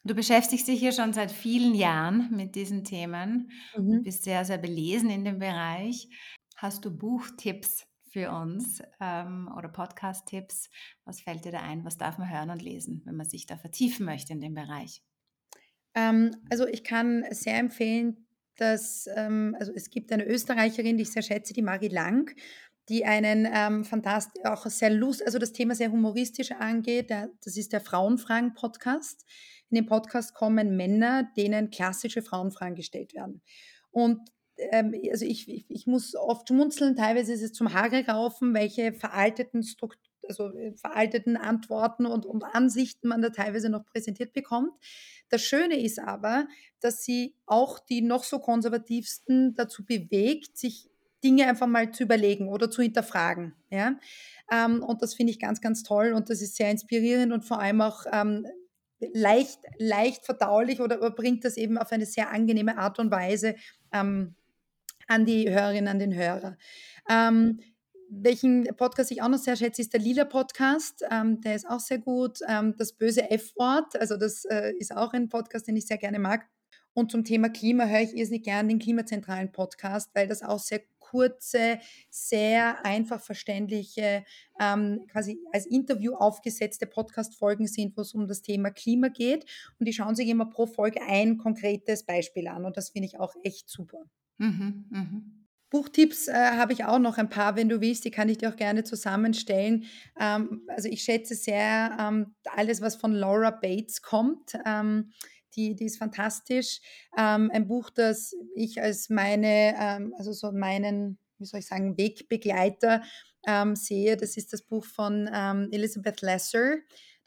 [0.03, 3.89] Du beschäftigst dich hier schon seit vielen Jahren mit diesen Themen mhm.
[3.89, 6.07] und bist sehr, sehr belesen in dem Bereich.
[6.55, 10.69] Hast du Buchtipps für uns ähm, oder Podcast-Tipps?
[11.05, 11.85] Was fällt dir da ein?
[11.85, 15.01] Was darf man hören und lesen, wenn man sich da vertiefen möchte in dem Bereich?
[15.95, 21.11] Ähm, also ich kann sehr empfehlen, dass, ähm, also es gibt eine Österreicherin, die ich
[21.11, 22.35] sehr schätze, die Marie Lang,
[22.89, 27.09] die einen ähm, fantastisch, auch sehr lust, also das Thema sehr humoristisch angeht.
[27.09, 29.25] Der, das ist der Frauenfragen-Podcast.
[29.69, 33.41] In dem Podcast kommen Männer, denen klassische Frauenfragen gestellt werden.
[33.91, 34.19] Und
[34.57, 38.93] ähm, also ich, ich, ich, muss oft schmunzeln, teilweise ist es zum Haare raufen, welche
[38.93, 44.71] veralteten Strukturen also äh, veralteten Antworten und, und Ansichten man da teilweise noch präsentiert bekommt.
[45.29, 46.47] Das Schöne ist aber,
[46.79, 50.89] dass sie auch die noch so konservativsten dazu bewegt, sich
[51.23, 53.53] Dinge einfach mal zu überlegen oder zu hinterfragen.
[53.69, 53.97] Ja?
[54.51, 57.59] Ähm, und das finde ich ganz, ganz toll und das ist sehr inspirierend und vor
[57.59, 58.45] allem auch ähm,
[58.99, 63.55] leicht, leicht verdaulich oder bringt das eben auf eine sehr angenehme Art und Weise
[63.91, 64.35] ähm,
[65.07, 66.57] an die Hörerinnen, an den Hörer.
[67.09, 67.59] Ähm,
[68.09, 71.03] welchen Podcast ich auch noch sehr schätze, ist der Lila Podcast.
[71.09, 72.39] Ähm, der ist auch sehr gut.
[72.47, 76.19] Ähm, das böse F-Wort, also das äh, ist auch ein Podcast, den ich sehr gerne
[76.19, 76.47] mag.
[76.93, 80.81] Und zum Thema Klima höre ich irrsinnig gerne den Klimazentralen Podcast, weil das auch sehr
[80.99, 84.25] kurze, sehr einfach verständliche,
[84.59, 89.45] ähm, quasi als Interview aufgesetzte Podcast-Folgen sind, wo es um das Thema Klima geht.
[89.79, 92.65] Und die schauen sich immer pro Folge ein konkretes Beispiel an.
[92.65, 94.03] Und das finde ich auch echt super.
[94.39, 95.33] Mhm, mhm.
[95.69, 98.49] Buchtipps, äh, habe ich auch noch ein paar, wenn du willst, die kann ich dir
[98.49, 99.85] auch gerne zusammenstellen.
[100.19, 104.53] Ähm, also, ich schätze sehr, ähm, alles, was von Laura Bates kommt.
[104.65, 105.11] Ähm,
[105.55, 106.79] die die ist fantastisch.
[107.17, 111.97] Ähm, ein Buch, das ich als meine ähm, also, so meinen, wie soll ich sagen,
[111.97, 113.01] Wegbegleiter,
[113.47, 114.15] ähm, sehe.
[114.17, 115.27] Das ist das Buch von,
[115.71, 116.77] Elizabeth Lesser.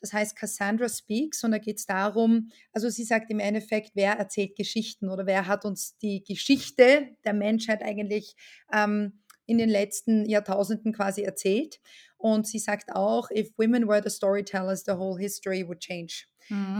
[0.00, 4.12] Das heißt Cassandra Speaks und da geht es darum also, sie sagt im Endeffekt, wer
[4.14, 8.34] erzählt Geschichten oder wer hat uns die Geschichte der Menschheit eigentlich,
[8.72, 11.80] ähm, in den letzten Jahrtausenden quasi erzählt.
[12.18, 16.26] Und sie sagt auch: „If women were the storytellers, the whole history would change.“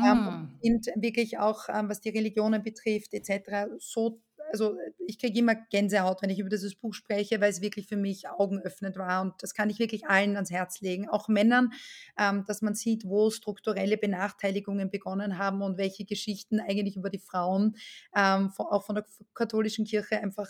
[0.06, 0.60] Ähm, Mhm.
[0.62, 5.54] und wirklich auch, ähm, was die Religionen betrifft et cetera, so also, ich kriege immer
[5.54, 9.34] Gänsehaut, wenn ich über dieses Buch spreche, weil es wirklich für mich augenöffnend war und
[9.40, 11.72] das kann ich wirklich allen ans Herz legen, auch Männern,
[12.18, 17.18] ähm, dass man sieht, wo strukturelle Benachteiligungen begonnen haben und welche Geschichten eigentlich über die
[17.18, 17.76] Frauen,
[18.16, 20.48] ähm, vo auch von der katholischen Kirche einfach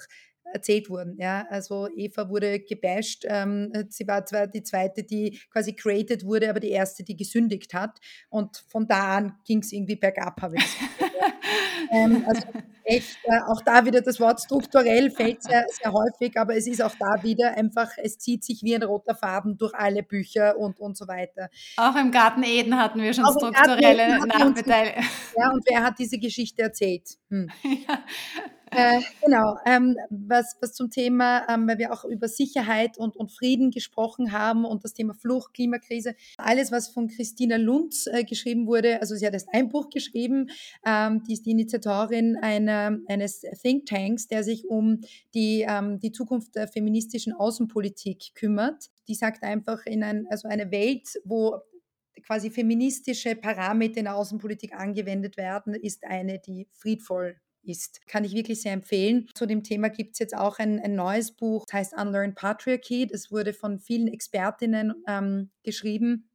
[0.53, 1.47] erzählt wurden, ja.
[1.51, 6.51] Also, Eva wurde gebasht, ähm, äh, sie war zwar die Zweite, die quasi created wurde,
[6.51, 10.81] aber die Erste, die gesündigt hat und von da an ging's irgendwie bergab, habe ich
[10.81, 10.87] ja.
[11.93, 12.43] Ähm, also,
[12.91, 16.83] echt, äh, auch da wieder das Wort strukturell fällt sehr, sehr häufig, aber es ist
[16.83, 20.81] auch da wieder einfach es zieht sich wie ein roter Faden durch alle Bücher und
[20.81, 21.49] und so weiter.
[21.77, 24.95] Auch im Garten Eden hatten wir schon Auch strukturelle Nachbeteil
[25.37, 27.19] ja, und wer hat diese Geschichte erzählt?
[27.29, 27.51] Hm.
[27.89, 27.99] Ja.
[28.71, 33.33] Äh, genau, ähm, was was zum Thema ähm, weil wir auch über Sicherheit und und
[33.33, 36.15] Frieden gesprochen haben und das Thema Flucht, Klimakrise.
[36.39, 40.51] Alles, was von Christina Lunz, äh, geschrieben wurde also, sie hat erst ein Buch geschrieben,
[40.87, 45.01] ähm, die ist die Initiatorin einer eines Thinktanks, der sich um
[45.35, 48.91] die ähm, die Zukunft der feministischen Außenpolitik kümmert.
[49.09, 51.61] Die sagt einfach in ein also, eine Welt, wo
[52.23, 58.07] quasi feministische Parameter in der Außenpolitik angewendet werden, ist eine, die friedvoll ist.
[58.07, 59.29] Kann ich wirklich sehr empfehlen.
[59.35, 63.07] Zu dem Thema gibt's jetzt auch ein ein neues Buch, das heißt „Unlearn Patriarchy“.
[63.07, 66.30] Das wurde von vielen Expertinnen, ähm, geschrieben.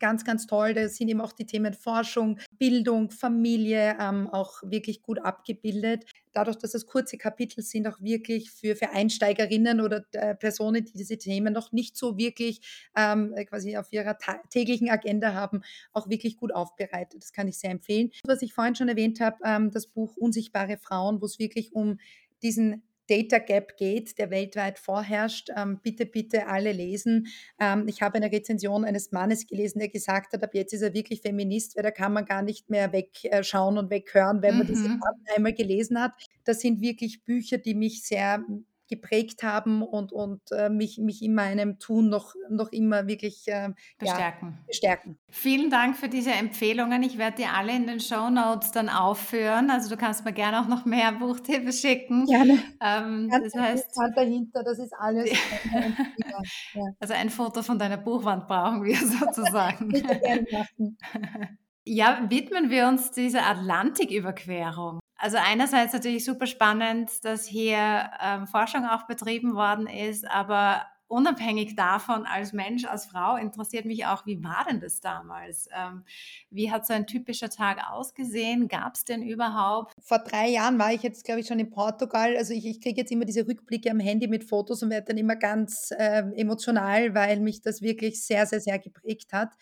[0.00, 0.74] Ganz, ganz toll.
[0.74, 6.04] Da sind eben auch die Themen Forschung, Bildung, Familie, ähm, auch wirklich gut abgebildet.
[6.32, 10.92] Dadurch, dass es kurze Kapitel sind, auch wirklich für für Einsteigerinnen oder, äh, Personen, die
[10.92, 12.60] diese Themen noch nicht so wirklich,
[12.96, 14.16] ähm, äh, quasi auf ihrer
[14.50, 17.20] täglichen Agenda haben, auch wirklich gut aufbereitet.
[17.22, 18.10] Das kann ich sehr empfehlen.
[18.24, 21.98] Was ich vorhin schon erwähnt habe, ähm, das Buch „Unsichtbare Frauen“, wo's wirklich um
[22.42, 25.50] diesen Data Gap geht, der weltweit vorherrscht.
[25.56, 27.26] Ähm, bitte, bitte alle lesen.
[27.60, 30.94] Ähm, ich habe eine Rezension eines Mannes gelesen, der gesagt hat, ab jetzt ist er
[30.94, 33.42] wirklich Feminist, weil da kann man gar nicht mehr weg äh,
[33.78, 35.00] und weghören, wenn man diese Mhm.
[35.00, 36.12] Worte einmal gelesen hat.
[36.44, 38.44] Das sind wirklich Bücher, die mich sehr
[38.88, 43.74] geprägt haben und und, äh, mich mich in meinem Tun noch noch immer wirklich, ähm,
[44.00, 44.58] ja, Bestärken.
[44.66, 45.18] bestärken.
[45.30, 47.02] Vielen Dank für diese Empfehlungen.
[47.02, 49.70] Ich werde die alle in den Shownotes dann aufführen.
[49.70, 52.26] Also, du kannst mir gerne auch noch mehr Buchtipps schicken.
[52.26, 52.58] Gerne.
[52.80, 55.30] Ähm, Ganz das heißt dahinter, das ist alles
[56.74, 56.82] ja.
[57.00, 59.88] Also, ein Foto von deiner Buchwand brauchen wir sozusagen.
[59.88, 60.98] Bitte gerne machen.
[61.84, 65.00] Ja, widmen wir uns dieser Atlantiküberquerung.
[65.20, 71.74] Also, einerseits natürlich super spannend, dass hier, ähm, Forschung auch betrieben worden ist, aber unabhängig
[71.74, 75.68] davon als Mensch, als Frau interessiert mich auch, wie war denn das damals?
[75.74, 76.04] Ähm,
[76.50, 78.68] wie hat so ein typischer Tag ausgesehen?
[78.68, 79.94] Gab's den überhaupt?
[80.00, 82.36] Vor 3 Jahren war ich jetzt, glaube ich, schon in Portugal.
[82.36, 85.18] Also, ich ich kriege jetzt immer diese Rückblicke am Handy mit Fotos und werde dann
[85.18, 89.54] immer ganz, ähm, emotional, weil mich das wirklich sehr, sehr, sehr geprägt hat.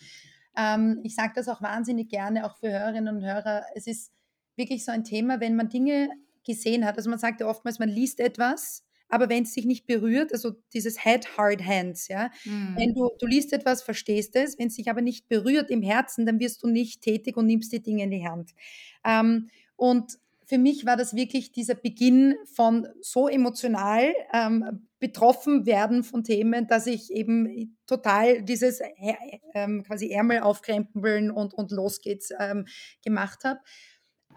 [0.57, 3.65] Ähm, ich sage das auch wahnsinnig gerne, auch für Hörerinnen und Hörer.
[3.75, 4.13] Es ist
[4.59, 6.09] wirklich so ein Thema, wenn man Dinge
[6.45, 10.33] gesehen hat also, man sagt ja oftmals, man liest etwas, aber wenn's dich nicht berührt
[10.33, 12.31] also, dieses Head, Heart, Hands, ja?
[12.75, 12.95] Wenn Mhm.
[12.95, 16.63] du du liest etwas, verstehst es, wenn's dich aber nicht berührt im Herzen, dann wirst
[16.63, 18.53] du nicht tätig und nimmst die Dinge in die Hand.
[19.05, 26.05] Ähm, und für mich war das wirklich dieser Beginn von so emotional, ähm, betroffen werden
[26.05, 29.17] von Themen, dass ich eben total dieses Ä
[29.55, 32.67] ähm, quasi Ärmel aufkrempeln und und los geht's, ähm,
[33.05, 33.61] gemacht habe.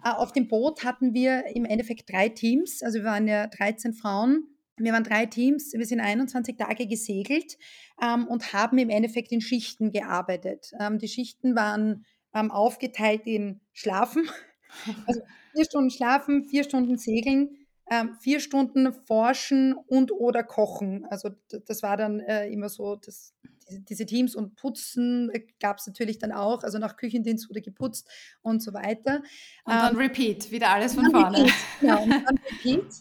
[0.04, 2.82] Äh, auf dem Boot hatten wir im Endeffekt 3 Teams.
[2.82, 4.44] Also, wir waren ja 13 Frauen.
[4.76, 5.72] Wir waren 3 Teams.
[5.74, 7.58] Wir sind 21 Tage gesegelt,
[8.02, 10.72] ähm, und haben im Endeffekt in Schichten gearbeitet.
[10.80, 14.28] Ähm, die Schichten waren, ähm, aufgeteilt in Schlafen,
[15.06, 15.20] also,
[15.54, 17.56] 4 Stunden Schlafen, 4 Stunden Segeln,
[17.90, 21.04] ähm, 4 Stunden Forschen und oder Kochen.
[21.10, 21.30] Also,
[21.66, 23.34] das war dann, äh, immer so das
[23.70, 26.62] diese diese Teams und Putzen, äh, gab's natürlich dann auch.
[26.64, 28.08] Also, nach Küchendienst wurde geputzt
[28.42, 29.22] und so weiter.
[29.64, 31.44] Und Ähm dann Repeat, wieder alles von vorne.
[31.44, 32.92] Repeat, genau, und dann Repeat.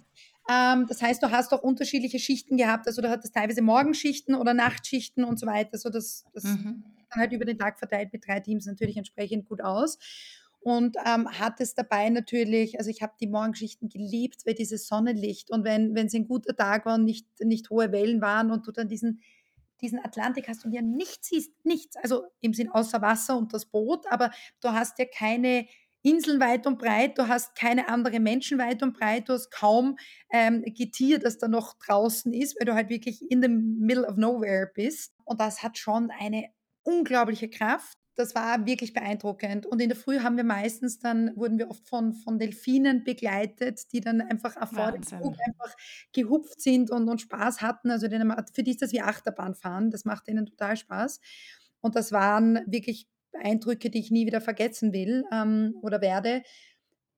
[0.49, 2.88] Ähm, das heißt, du hast auch unterschiedliche Schichten gehabt.
[2.88, 5.77] Also, du hattest teilweise Morgenschichten oder Nachtschichten und so weiter.
[5.77, 6.84] So das das Mhm.
[7.12, 9.97] dann halt über den Tag verteilt mit 3 Teams natürlich entsprechend gut aus.
[10.62, 15.51] und ähm, hat es dabei natürlich, also ich habe die Morgengeschichten geliebt, weil dieses Sonnenlicht
[15.51, 18.67] und wenn wenn es ein guter Tag war und nicht nicht hohe Wellen waren und
[18.67, 19.21] du dann diesen
[19.82, 21.96] diesen Atlantik hast und ja nichts siehst, nichts.
[21.98, 25.68] Also im Sinn außer Wasser und das Boot, aber du hast ja keine
[26.02, 29.98] Inseln weit und breit, du hast keine anderen Menschen weit und breit, du hast kaum
[30.32, 34.15] ähm, Getier, das da noch draußen ist, weil du halt wirklich in the middle of
[34.15, 35.13] nowhere bist.
[35.26, 36.46] Und das hat schon eine
[36.84, 39.65] unglaubliche Kraft das war wirklich beeindruckend.
[39.65, 43.93] Und in der Früh haben wir meistens dann, wurden wir oft von, von Delfinen begleitet,
[43.93, 45.74] die dann einfach vor dem Flug einfach
[46.12, 47.91] gehupft sind und, und Spaß hatten.
[47.91, 49.89] Also denen, für die ist das wie Achterbahn fahren.
[49.89, 51.22] Das macht ihnen total Spaß.
[51.82, 56.41] Und das waren wirklich Eindrücke, die ich nie wieder vergessen will ähm, oder werde.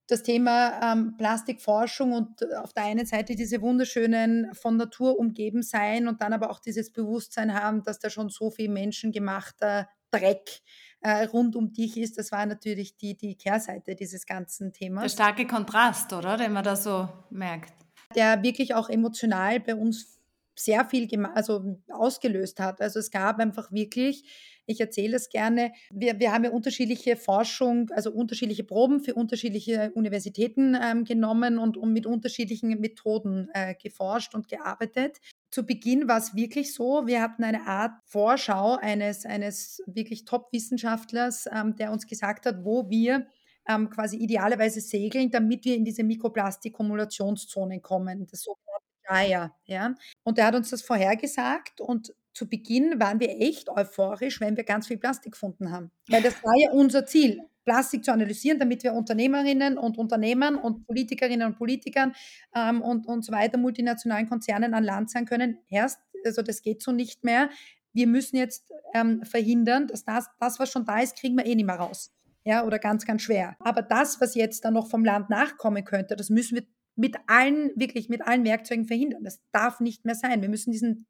[0.08, 5.64] Das Thema ähm, Plastikforschung und äh, auf der einen Seite diese wunderschönen von Natur umgeben
[5.64, 10.62] sein und dann aber auch dieses Bewusstsein haben, dass da schon so viel menschengemachter Dreck
[11.02, 15.04] äh, rund um dich ist, das war natürlich die, die Kehrseite dieses ganzen Themas.
[15.04, 16.38] Der starke Kontrast, oder?
[16.38, 17.74] Den man da so merkt.
[18.16, 20.20] Der wirklich auch emotional bei uns
[20.56, 22.82] sehr viel also ausgelöst hat.
[22.82, 24.24] Also es gab einfach wirklich,
[24.66, 29.92] ich erzähle es gerne, wir, wir haben ja unterschiedliche Forschung, also unterschiedliche Proben für unterschiedliche
[29.96, 35.20] Universitäten ähm, genommen und, und mit unterschiedlichen Methoden äh, geforscht und gearbeitet
[35.52, 41.48] zu Beginn war es wirklich so, wir hatten eine Art Vorschau eines, eines wirklich Top-Wissenschaftlers,
[41.54, 43.28] ähm, der uns gesagt hat, wo wir
[43.68, 49.56] ähm, quasi idealerweise segeln, damit wir in diese Mikroplastik-Kumulationszonen kommen, das sogenannte Gaia.
[49.66, 49.94] Ja?
[50.24, 54.64] Und er hat uns das vorhergesagt und zu Beginn waren wir echt euphorisch, wenn wir
[54.64, 55.92] ganz viel Plastik gefunden haben.
[56.08, 57.42] Weil das war ja unser Ziel.
[57.64, 62.14] Plastik zu analysieren, damit wir Unternehmerinnen und Unternehmern und Politikerinnen und Politikern
[62.56, 65.60] ähm, und, und so weiter, multinationalen Konzernen an Land sein können.
[65.70, 67.50] Erst, also das geht so nicht mehr.
[67.94, 71.56] Wir müssen jetzt ähm, verhindern, dass das, das, was schon da ist, kriegen wir eh
[71.56, 72.12] nicht mehr raus.
[72.44, 73.56] Ja, oder ganz, ganz schwer.
[73.60, 76.64] Aber das, was jetzt dann noch vom Land nachkommen könnte, das müssen wir
[76.96, 79.24] mit allen, wirklich mit allen Werkzeugen verhindern.
[79.24, 80.42] Das darf nicht mehr sein.
[80.42, 81.06] Wir müssen diesen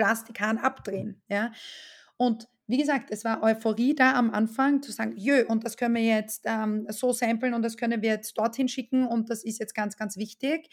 [0.00, 1.20] Plastikhahn abdrehen.
[1.28, 1.52] Ja.
[2.16, 5.94] Und wie gesagt, es war Euphorie da am Anfang zu sagen, jö, und das können
[5.94, 9.58] wir jetzt ähm, so samplen und das können wir jetzt dorthin schicken und das ist
[9.58, 10.70] jetzt ganz, ganz wichtig,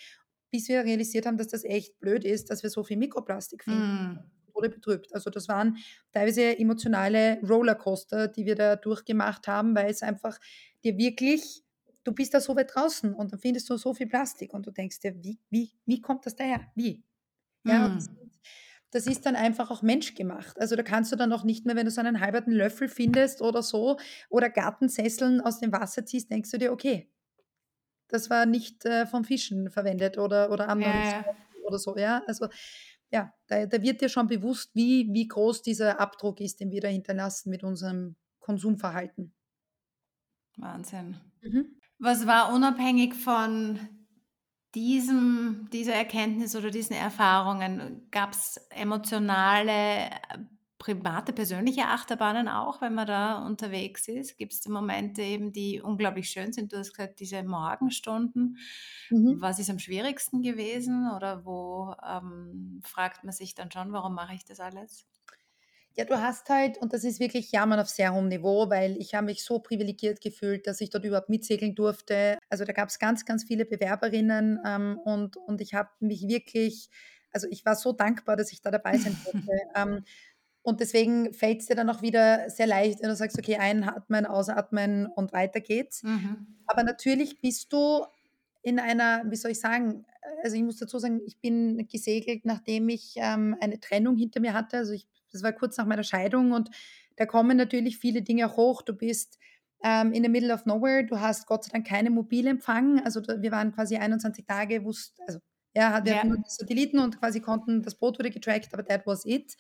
[0.50, 4.14] bis wir realisiert haben, dass das echt blöd ist, dass wir so viel Mikroplastik finden.
[4.14, 4.32] Mm.
[4.54, 5.14] Oder betrübt.
[5.14, 5.78] Also das waren
[6.14, 10.40] teilweise emotionale Rollercoaster, die wir da durchgemacht haben, weil es einfach
[10.86, 11.64] dir wirklich,
[12.06, 14.72] du bist da so weit draußen und dann findest du so viel Plastik und du
[14.72, 16.62] denkst dir, wie, wie, wie kommt das daher?
[16.76, 17.04] Wie?
[17.66, 18.10] Ja, mm das
[19.06, 20.60] ist dann einfach auch menschgemacht.
[20.60, 23.42] Also da kannst du dann auch nicht mehr, wenn du so einen halberten Löffel findest
[23.42, 23.98] oder so
[24.30, 27.12] oder Gartensesseln aus dem Wasser ziehst, denkst du dir, okay,
[28.08, 31.36] das war nicht äh, vom Fischen verwendet oder, oder anderes ja, ja.
[31.66, 31.98] oder so.
[31.98, 32.48] Ja, also
[33.12, 36.82] ja, da, da, wird dir schon bewusst, wie, wie groß dieser Abdruck ist, den wir
[36.82, 39.34] da hinterlassen mit unserem Konsumverhalten.
[40.58, 41.18] Wahnsinn.
[41.42, 41.78] Mhm.
[42.00, 43.80] Was war unabhängig von
[44.76, 50.10] diesem, dieser Erkenntnis oder diesen Erfahrungen gab es emotionale,
[50.78, 54.38] private, persönliche Achterbahnen auch, wenn man da unterwegs ist?
[54.38, 56.72] Gibt es Momente eben, die unglaublich schön sind?
[56.72, 58.58] Du hast gesagt, diese Morgenstunden.
[59.10, 59.42] Mhm.
[59.42, 64.36] Was ist am schwierigsten gewesen oder wo ähm, fragt man sich dann schon, warum mache
[64.36, 65.08] ich das alles?
[65.98, 69.16] Ja, du hast halt, und das ist wirklich Jammern auf sehr hohem Niveau, weil ich
[69.16, 72.38] habe mich so privilegiert gefühlt, dass ich dort überhaupt mitsegeln durfte.
[72.50, 76.90] Also da gab es ganz, ganz viele Bewerberinnen ähm, und, und ich habe mich wirklich,
[77.32, 79.52] also ich war so dankbar, dass ich da dabei sein durfte.
[79.76, 80.04] ähm,
[80.62, 84.28] und deswegen fällt es dir dann auch wieder sehr leicht, wenn du sagst, okay, einatmen,
[84.28, 86.04] ausatmen und weiter geht's.
[86.04, 86.46] Mhm.
[86.68, 88.06] Aber natürlich bist du
[88.62, 90.06] in einer, wie soll ich sagen,
[90.44, 94.54] also ich muss dazu sagen, ich bin gesegelt, nachdem ich ähm, eine Trennung hinter mir
[94.54, 94.78] hatte.
[94.78, 96.70] Also ich das war kurz nach meiner Scheidung und
[97.16, 98.82] da kommen natürlich viele Dinge hoch.
[98.82, 99.38] Du bist
[99.84, 103.04] ähm, in the middle of nowhere, du hast Gott sei Dank keinen Mobilempfang.
[103.04, 105.40] Also wir waren quasi 21 Tage, wusst, also
[105.76, 106.18] ja, wir ja.
[106.20, 109.56] hatten nur Satelliten und quasi konnten, das Boot wurde getrackt, aber that was it.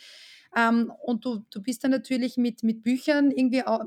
[0.55, 3.83] Ähm, und du, du bist dann natürlich mit, mit Büchern irgendwie, auch,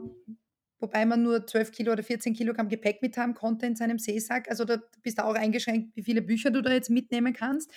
[0.79, 4.49] wobei man nur 12 Kilo oder 14 Kilogramm Gepäck mit haben konnte in seinem Seesack.
[4.49, 7.71] Also da bist du auch eingeschränkt, wie viele Bücher du da jetzt mitnehmen kannst.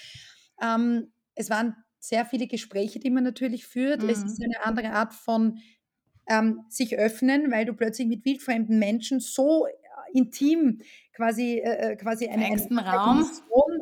[0.62, 4.04] Ähm, es waren sehr viele Gespräche, die man natürlich führt.
[4.04, 4.10] Mhm.
[4.10, 4.46] Es ist mhm.
[4.46, 5.60] eine andere Art von
[6.28, 9.72] ähm, sich öffnen, weil du plötzlich mit wildfremden Menschen so äh,
[10.14, 10.82] intim
[11.14, 13.26] quasi, äh, äh quasi einen, einen Raum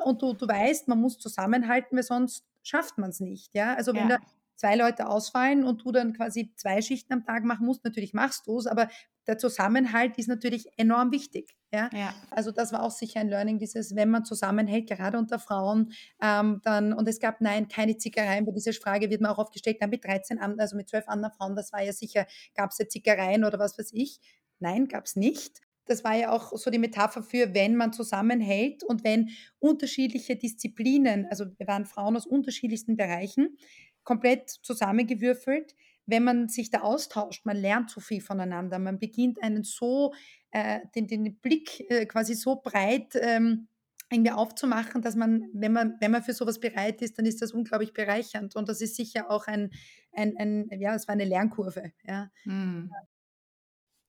[0.05, 3.55] und du, du weißt, man muss zusammenhalten, weil sonst schafft man es nicht.
[3.55, 3.73] Ja?
[3.73, 4.17] Also wenn ja.
[4.17, 4.23] da
[4.55, 8.45] zwei Leute ausfallen und du dann quasi zwei Schichten am Tag machen musst, natürlich machst
[8.45, 8.87] du es, aber
[9.25, 11.55] der Zusammenhalt ist natürlich enorm wichtig.
[11.73, 11.89] Ja?
[11.93, 12.13] ja?
[12.29, 16.61] Also das war auch sicher ein Learning, dieses, wenn man zusammenhält, gerade unter Frauen, ähm,
[16.63, 19.77] dann, und es gab nein, keine Zickereien, bei dieser Frage wird man auch oft gestellt,
[19.89, 23.43] mit 13, also mit 12 anderen Frauen, das war ja sicher, gab es ja Zickereien
[23.45, 24.19] oder was weiß ich.
[24.59, 25.61] Nein, gab es nicht.
[25.85, 29.29] das war ja auch so die Metapher für, wenn man zusammenhält und wenn
[29.59, 33.57] unterschiedliche Disziplinen, also wir waren Frauen aus unterschiedlichsten Bereichen,
[34.03, 39.63] komplett zusammengewürfelt, wenn man sich da austauscht, man lernt so viel voneinander, man beginnt einen
[39.63, 40.13] so,
[40.51, 43.67] äh, den, den Blick äh, quasi so breit ähm,
[44.11, 47.53] irgendwie aufzumachen, dass man, wenn man, wenn man für sowas bereit ist, dann ist das
[47.53, 48.55] unglaublich bereichernd.
[48.55, 49.71] Und das ist sicher auch ein,
[50.11, 51.93] ein, ein ja, es war eine Lernkurve.
[52.05, 52.29] Ja.
[52.43, 52.91] Mhm.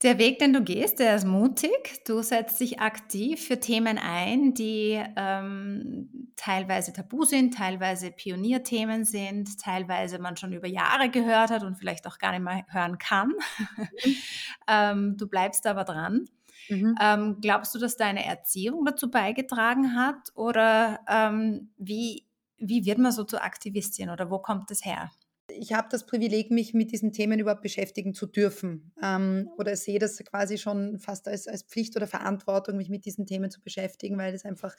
[0.02, 2.04] Der Weg, den du gehst, der ist mutig.
[2.04, 9.60] Du setzt dich aktiv für Themen ein, die ähm, teilweise tabu sind, teilweise Pionierthemen sind,
[9.60, 13.28] teilweise man schon über Jahre gehört hat und vielleicht auch gar nicht mehr hören kann.
[13.28, 13.88] Mhm.
[14.68, 16.24] ähm, du bleibst aber dran.
[16.68, 16.96] Mhm.
[17.00, 20.30] Ähm, glaubst du, dass deine Erziehung dazu beigetragen hat?
[20.34, 22.26] Oder ähm, wie,
[22.58, 25.12] wie wird man so zur Aktivistin oder wo kommt das her?
[25.58, 28.92] Ich habe das Privileg, mich mit diesen Themen überhaupt beschäftigen zu dürfen.
[29.02, 33.26] Ähm, oder sehe das quasi schon fast als, als Pflicht oder Verantwortung, mich mit diesen
[33.26, 34.74] Themen zu beschäftigen, weil es einfach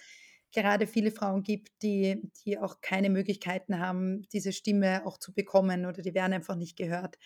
[0.52, 5.86] gerade viele Frauen gibt, die, die auch keine Möglichkeiten haben, diese Stimme auch zu bekommen
[5.86, 7.18] oder die werden einfach nicht gehört.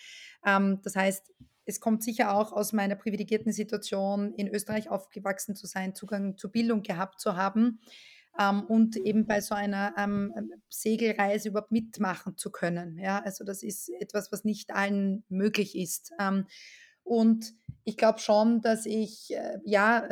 [0.45, 1.33] Ähm, das heißt,
[1.65, 6.49] es kommt sicher auch aus meiner privilegierten Situation, in Österreich aufgewachsen zu sein, Zugang zu
[6.49, 7.79] Bildung gehabt zu haben
[8.39, 10.33] ähm, und eben bei so einer ähm,
[10.69, 12.97] Segelreise überhaupt mitmachen zu können.
[12.97, 16.11] Ja, also das ist etwas, was nicht allen möglich ist.
[16.19, 16.47] Ähm,
[17.03, 20.07] und ich glaube schon, dass ich äh, ja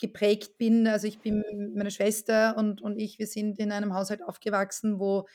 [0.00, 0.86] geprägt bin.
[0.86, 1.44] Also ich bin
[1.74, 5.26] meine Schwester und, und ich, wir sind in einem Haushalt aufgewachsen, wo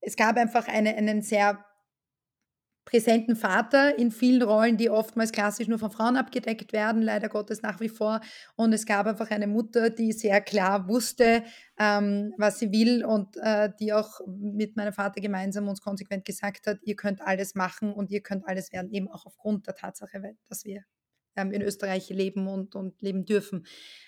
[0.00, 1.64] es gab einfach eine, einen sehr
[2.88, 7.60] präsenten Vater in vielen Rollen, die oftmals klassisch nur von Frauen abgedeckt werden, leider Gottes
[7.60, 8.22] nach wie vor.
[8.56, 11.44] Und es gab einfach eine Mutter, die sehr klar wusste,
[11.78, 16.66] ähm, was sie will und äh, die auch mit meinem Vater gemeinsam uns konsequent gesagt
[16.66, 20.22] hat, ihr könnt alles machen und ihr könnt alles werden, eben auch aufgrund der Tatsache,
[20.48, 20.82] dass wir
[21.38, 23.64] ähm, in Österreich leben und, und leben dürfen.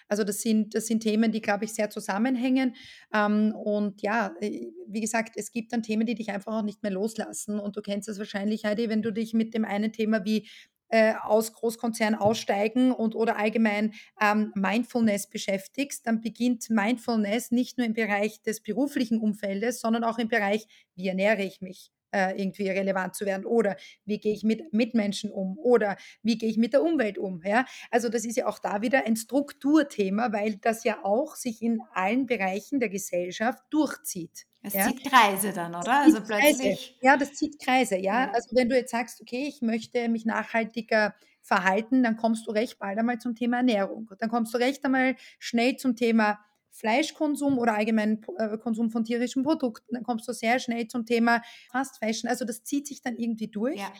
[0.08, 2.74] Also das sind, das sind Themen, die, glaube ich, sehr zusammenhängen.
[3.14, 6.82] Ähm, und ja, äh, wie gesagt, es gibt dann Themen, die dich einfach auch nicht
[6.82, 7.60] mehr loslassen.
[7.60, 10.48] Und du kennst es wahrscheinlich, Heidi, wenn du dich mit dem einen Thema wie
[10.88, 17.86] äh, aus Großkonzernen aussteigen und oder allgemein ähm, Mindfulness beschäftigst, dann beginnt Mindfulness nicht nur
[17.86, 20.66] im Bereich des beruflichen Umfeldes, sondern auch im Bereich,
[20.96, 21.92] wie ernähre ich mich?
[22.12, 26.50] Äh, irgendwie relevant zu werden oder wie gehe ich mit Mitmenschen um oder wie gehe
[26.50, 27.42] ich mit der Umwelt um.
[27.44, 27.64] Ja?
[27.90, 31.80] Also das ist ja auch da wieder ein Strukturthema, weil das ja auch sich in
[31.92, 34.46] allen Bereichen der Gesellschaft durchzieht.
[34.62, 34.88] Es ja?
[34.88, 36.00] zieht Kreise dann, oder?
[36.02, 36.98] Also plötzlich.
[37.00, 38.26] Ja, das zieht Kreise, ja?
[38.26, 38.32] ja.
[38.32, 42.78] Also wenn du jetzt sagst, okay, ich möchte mich nachhaltiger verhalten, dann kommst du recht
[42.78, 44.10] bald einmal zum Thema Ernährung.
[44.18, 46.38] Dann kommst du recht einmal schnell zum Thema
[46.70, 51.42] Fleischkonsum oder allgemein äh, Konsum von tierischen Produkten, dann kommst du sehr schnell zum Thema
[51.70, 52.28] Fast Fashion.
[52.28, 53.78] Also das zieht sich dann irgendwie durch.
[53.78, 53.92] Ja.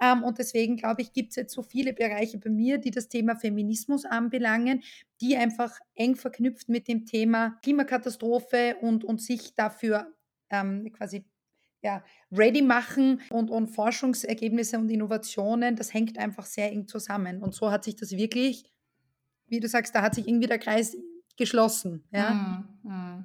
[0.00, 3.08] Ähm, und deswegen glaube ich, gibt es jetzt so viele Bereiche bei mir, die das
[3.08, 4.82] Thema Feminismus anbelangen,
[5.20, 10.12] die einfach eng verknüpft mit dem Thema Klimakatastrophe und, und sich dafür
[10.50, 11.24] ähm, quasi
[11.82, 17.42] ja, ready machen und, und Forschungsergebnisse und Innovationen, das hängt einfach sehr eng zusammen.
[17.42, 18.64] Und so hat sich das wirklich,
[19.46, 20.96] wie du sagst, da hat sich irgendwie der Kreis
[21.36, 22.04] geschlossen.
[22.12, 22.30] Ja?
[22.30, 23.24] Mm, mm.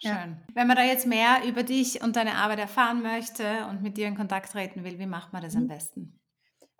[0.00, 0.10] Schön.
[0.10, 0.38] Ja.
[0.54, 4.06] Wenn man da jetzt mehr über dich und deine Arbeit erfahren möchte und mit dir
[4.06, 5.62] in Kontakt treten will, wie macht man das mhm.
[5.62, 6.18] am besten?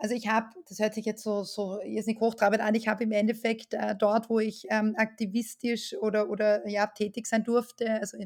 [0.00, 3.10] Also ich habe, das hört sich jetzt so, so nicht hochtrabend an, ich habe im
[3.10, 8.16] Endeffekt äh, dort, wo ich ähm, aktivistisch oder, oder ja, tätig sein durfte, also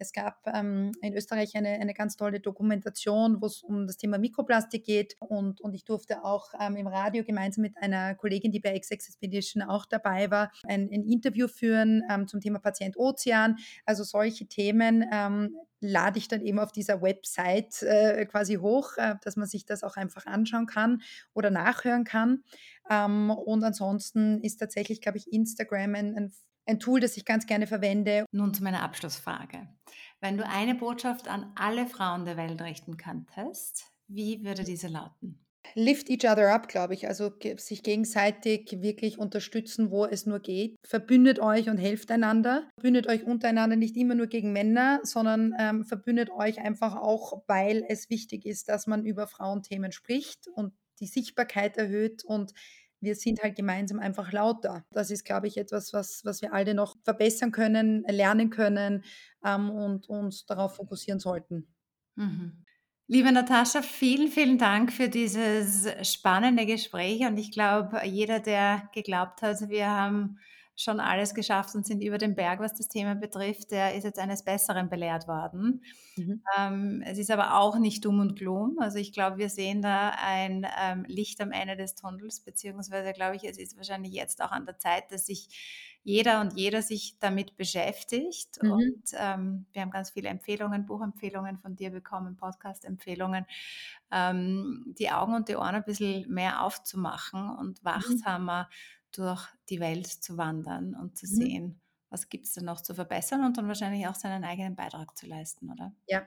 [0.00, 4.18] es gab ähm, in Österreich eine, eine ganz tolle Dokumentation, wo es um das Thema
[4.18, 5.14] Mikroplastik geht.
[5.20, 8.90] Und, und ich durfte auch ähm, im Radio gemeinsam mit einer Kollegin, die bei XX
[8.90, 13.58] Expedition auch dabei war, ein, ein Interview führen ähm, zum Thema Patient Ozean.
[13.84, 19.16] Also solche Themen ähm, lade ich dann eben auf dieser Website äh, quasi hoch, äh,
[19.22, 21.02] dass man sich das auch einfach anschauen kann
[21.34, 22.42] oder nachhören kann.
[22.88, 26.32] Ähm, und ansonsten ist tatsächlich, glaube ich, Instagram ein, ein
[26.66, 28.24] ein Tool, das ich ganz gerne verwende.
[28.32, 29.68] Nun zu meiner Abschlussfrage.
[30.20, 35.44] Wenn du eine Botschaft an alle Frauen der Welt richten könntest, wie würde diese lauten?
[35.74, 37.06] Lift each other up, glaube ich.
[37.06, 40.76] Also sich gegenseitig wirklich unterstützen, wo es nur geht.
[40.84, 42.68] Verbündet euch und helft einander.
[42.74, 47.84] Verbündet euch untereinander nicht immer nur gegen Männer, sondern ähm, verbündet euch einfach auch, weil
[47.88, 52.52] es wichtig ist, dass man über Frauenthemen spricht und die Sichtbarkeit erhöht und
[53.00, 54.84] wir sind halt gemeinsam einfach lauter.
[54.92, 59.04] Das ist, glaube ich, etwas, was, was wir alle noch verbessern können, lernen können
[59.44, 61.66] ähm, und uns darauf fokussieren sollten.
[62.16, 62.64] Mhm.
[63.06, 69.42] Liebe Natascha, vielen, vielen Dank für dieses spannende Gespräch und ich glaube, jeder, der geglaubt
[69.42, 70.38] hat, wir haben
[70.80, 73.70] schon alles geschafft und sind über den Berg, was das Thema betrifft.
[73.70, 75.84] Der ist jetzt eines Besseren belehrt worden.
[76.16, 76.42] Mhm.
[76.58, 78.78] Ähm, es ist aber auch nicht dumm und gloom.
[78.78, 83.36] Also ich glaube, wir sehen da ein ähm, Licht am Ende des Tunnels, beziehungsweise glaube
[83.36, 85.48] ich, es ist wahrscheinlich jetzt auch an der Zeit, dass sich
[86.02, 88.62] jeder und jeder sich damit beschäftigt.
[88.62, 88.72] Mhm.
[88.72, 93.44] Und ähm, wir haben ganz viele Empfehlungen, Buchempfehlungen von dir bekommen, Podcast-Empfehlungen,
[94.10, 99.80] ähm, die Augen und die Ohren ein bisschen mehr aufzumachen und wachsamer mhm durch die
[99.80, 101.30] Welt zu wandern und zu mhm.
[101.30, 101.80] sehen,
[102.10, 105.26] was gibt es denn noch zu verbessern und dann wahrscheinlich auch seinen eigenen Beitrag zu
[105.26, 105.94] leisten, oder?
[106.06, 106.26] Ja,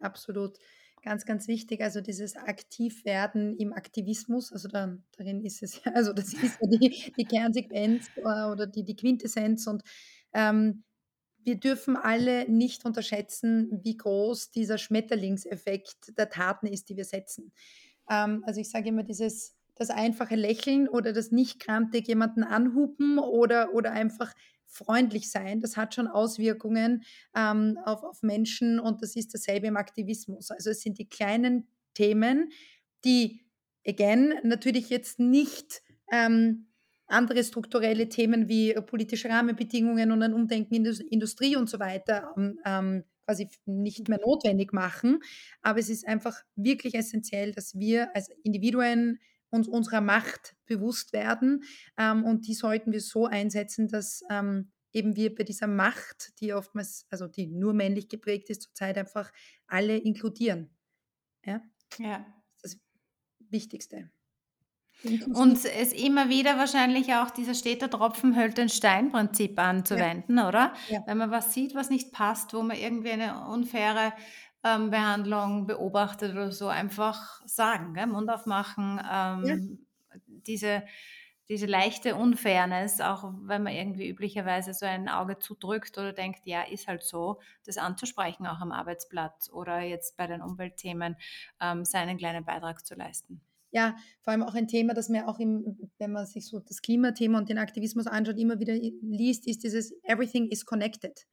[0.00, 0.58] absolut.
[1.02, 6.14] Ganz, ganz wichtig, also dieses Aktivwerden im Aktivismus, also da, darin ist es ja, also
[6.14, 9.82] das ist ja die, die Kernsequenz äh, oder die, die Quintessenz und
[10.32, 10.82] ähm,
[11.44, 17.52] wir dürfen alle nicht unterschätzen, wie groß dieser Schmetterlingseffekt der Taten ist, die wir setzen.
[18.08, 23.18] Ähm, also ich sage immer dieses, das einfache Lächeln oder das nicht krantig jemanden anhupen
[23.18, 24.32] oder, oder einfach
[24.66, 27.04] freundlich sein, das hat schon Auswirkungen
[27.36, 30.50] ähm, auf, auf Menschen und das ist dasselbe im Aktivismus.
[30.50, 32.50] Also es sind die kleinen Themen,
[33.04, 33.44] die,
[33.86, 36.66] again, natürlich jetzt nicht ähm,
[37.06, 42.34] andere strukturelle Themen wie politische Rahmenbedingungen und ein Umdenken in der Industrie und so weiter
[42.36, 45.20] ähm, ähm quasi nicht mehr notwendig machen.
[45.62, 49.18] Aber es ist einfach wirklich essentiell, dass wir als Individuen
[49.54, 51.64] uns unserer Macht bewusst werden
[51.96, 56.52] ähm, und die sollten wir so einsetzen, dass ähm, eben wir bei dieser Macht, die
[56.54, 59.32] oftmals, also die nur männlich geprägt ist, zurzeit einfach
[59.66, 60.70] alle inkludieren.
[61.44, 61.60] Ja,
[61.98, 62.24] ja.
[62.62, 62.78] das
[63.50, 64.10] Wichtigste.
[65.34, 70.48] Und es immer wieder wahrscheinlich auch dieser steter Tropfen höhlt den Stein-Prinzip anzuwenden, ja.
[70.48, 70.74] oder?
[70.88, 71.02] Ja.
[71.06, 74.14] Wenn man was sieht, was nicht passt, wo man irgendwie eine unfaire
[74.64, 78.06] ähm, Behandlung beobachtet oder so, einfach sagen, gell?
[78.06, 80.18] Mund aufmachen, ähm, ja.
[80.26, 80.82] diese,
[81.48, 86.62] diese leichte Unfairness, auch wenn man irgendwie üblicherweise so ein Auge zudrückt oder denkt, ja,
[86.62, 91.16] ist halt so, das anzusprechen auch am Arbeitsplatz oder jetzt bei den Umweltthemen
[91.60, 93.42] ähm, seinen kleinen Beitrag zu leisten.
[93.70, 96.80] Ja, vor allem auch ein Thema, das mir auch, im, wenn man sich so das
[96.80, 101.26] Klimathema und den Aktivismus anschaut, immer wieder liest, ist dieses Everything is connected.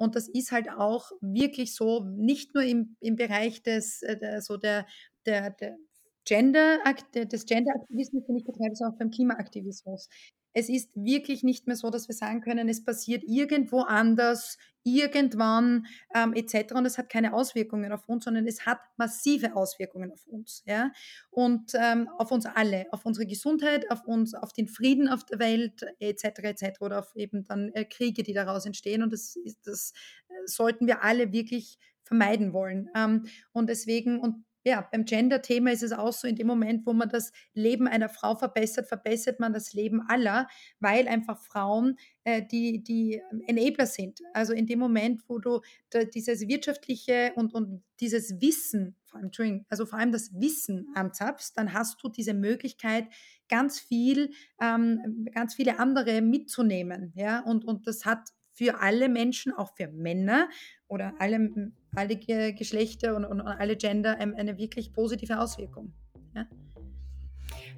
[0.00, 4.56] Und das ist halt auch wirklich so, nicht nur im, im Bereich des, äh, so
[4.56, 4.86] der,
[5.26, 5.76] der, der
[6.24, 6.78] Gender,
[7.14, 10.08] des Gender-Aktivismus, den ich betreibe, sondern auch beim Klimaaktivismus
[10.52, 15.86] es ist wirklich nicht mehr so, dass wir sagen können, es passiert irgendwo anders, irgendwann
[16.14, 16.74] ähm, etc.
[16.74, 20.62] Und es hat keine Auswirkungen auf uns, sondern es hat massive Auswirkungen auf uns.
[20.66, 20.90] Ja?
[21.30, 25.38] Und ähm, auf uns alle, auf unsere Gesundheit, auf uns, auf den Frieden auf der
[25.38, 26.24] Welt etc.
[26.42, 26.80] etc.
[26.80, 29.02] oder auf eben dann äh, Kriege, die daraus entstehen.
[29.02, 29.92] Und das, das
[30.28, 32.88] äh, sollten wir alle wirklich vermeiden wollen.
[32.96, 36.92] Ähm, und deswegen, und ja, beim Gender-Thema ist es auch so, in dem Moment, wo
[36.92, 40.48] man das Leben einer Frau verbessert, verbessert man das Leben aller,
[40.80, 44.20] weil einfach Frauen äh, die, die Enabler sind.
[44.34, 49.64] Also in dem Moment, wo du da, dieses wirtschaftliche und, und dieses Wissen, vor allem,
[49.68, 53.06] also vor allem das Wissen anzapfst, dann hast du diese Möglichkeit,
[53.48, 54.30] ganz viel,
[54.60, 57.12] ähm, ganz viele andere mitzunehmen.
[57.16, 57.40] Ja?
[57.40, 58.30] Und, und das hat
[58.60, 60.50] für alle Menschen, auch für Männer
[60.86, 65.94] oder alle, alle Geschlechter und, und alle Gender eine wirklich positive Auswirkung.
[66.34, 66.44] Ja?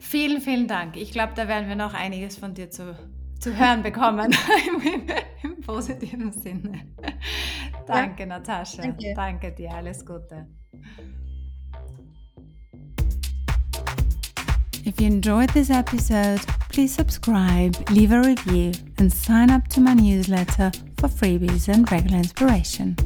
[0.01, 0.97] Vielen, vielen Dank.
[0.97, 2.97] Ich glaube, da werden wir noch einiges von dir zu,
[3.39, 4.35] zu hören bekommen,
[4.66, 5.07] Im,
[5.45, 6.93] im, positiven Sinne.
[7.87, 8.83] Danke, ja, Natascha.
[8.83, 9.12] Danke.
[9.14, 9.70] danke dir.
[9.70, 10.49] Alles Gute.
[14.85, 19.95] If you enjoyed this episode, please subscribe, leave a review, and sign up to my
[19.95, 22.97] newsletter for freebies and regular inspiration.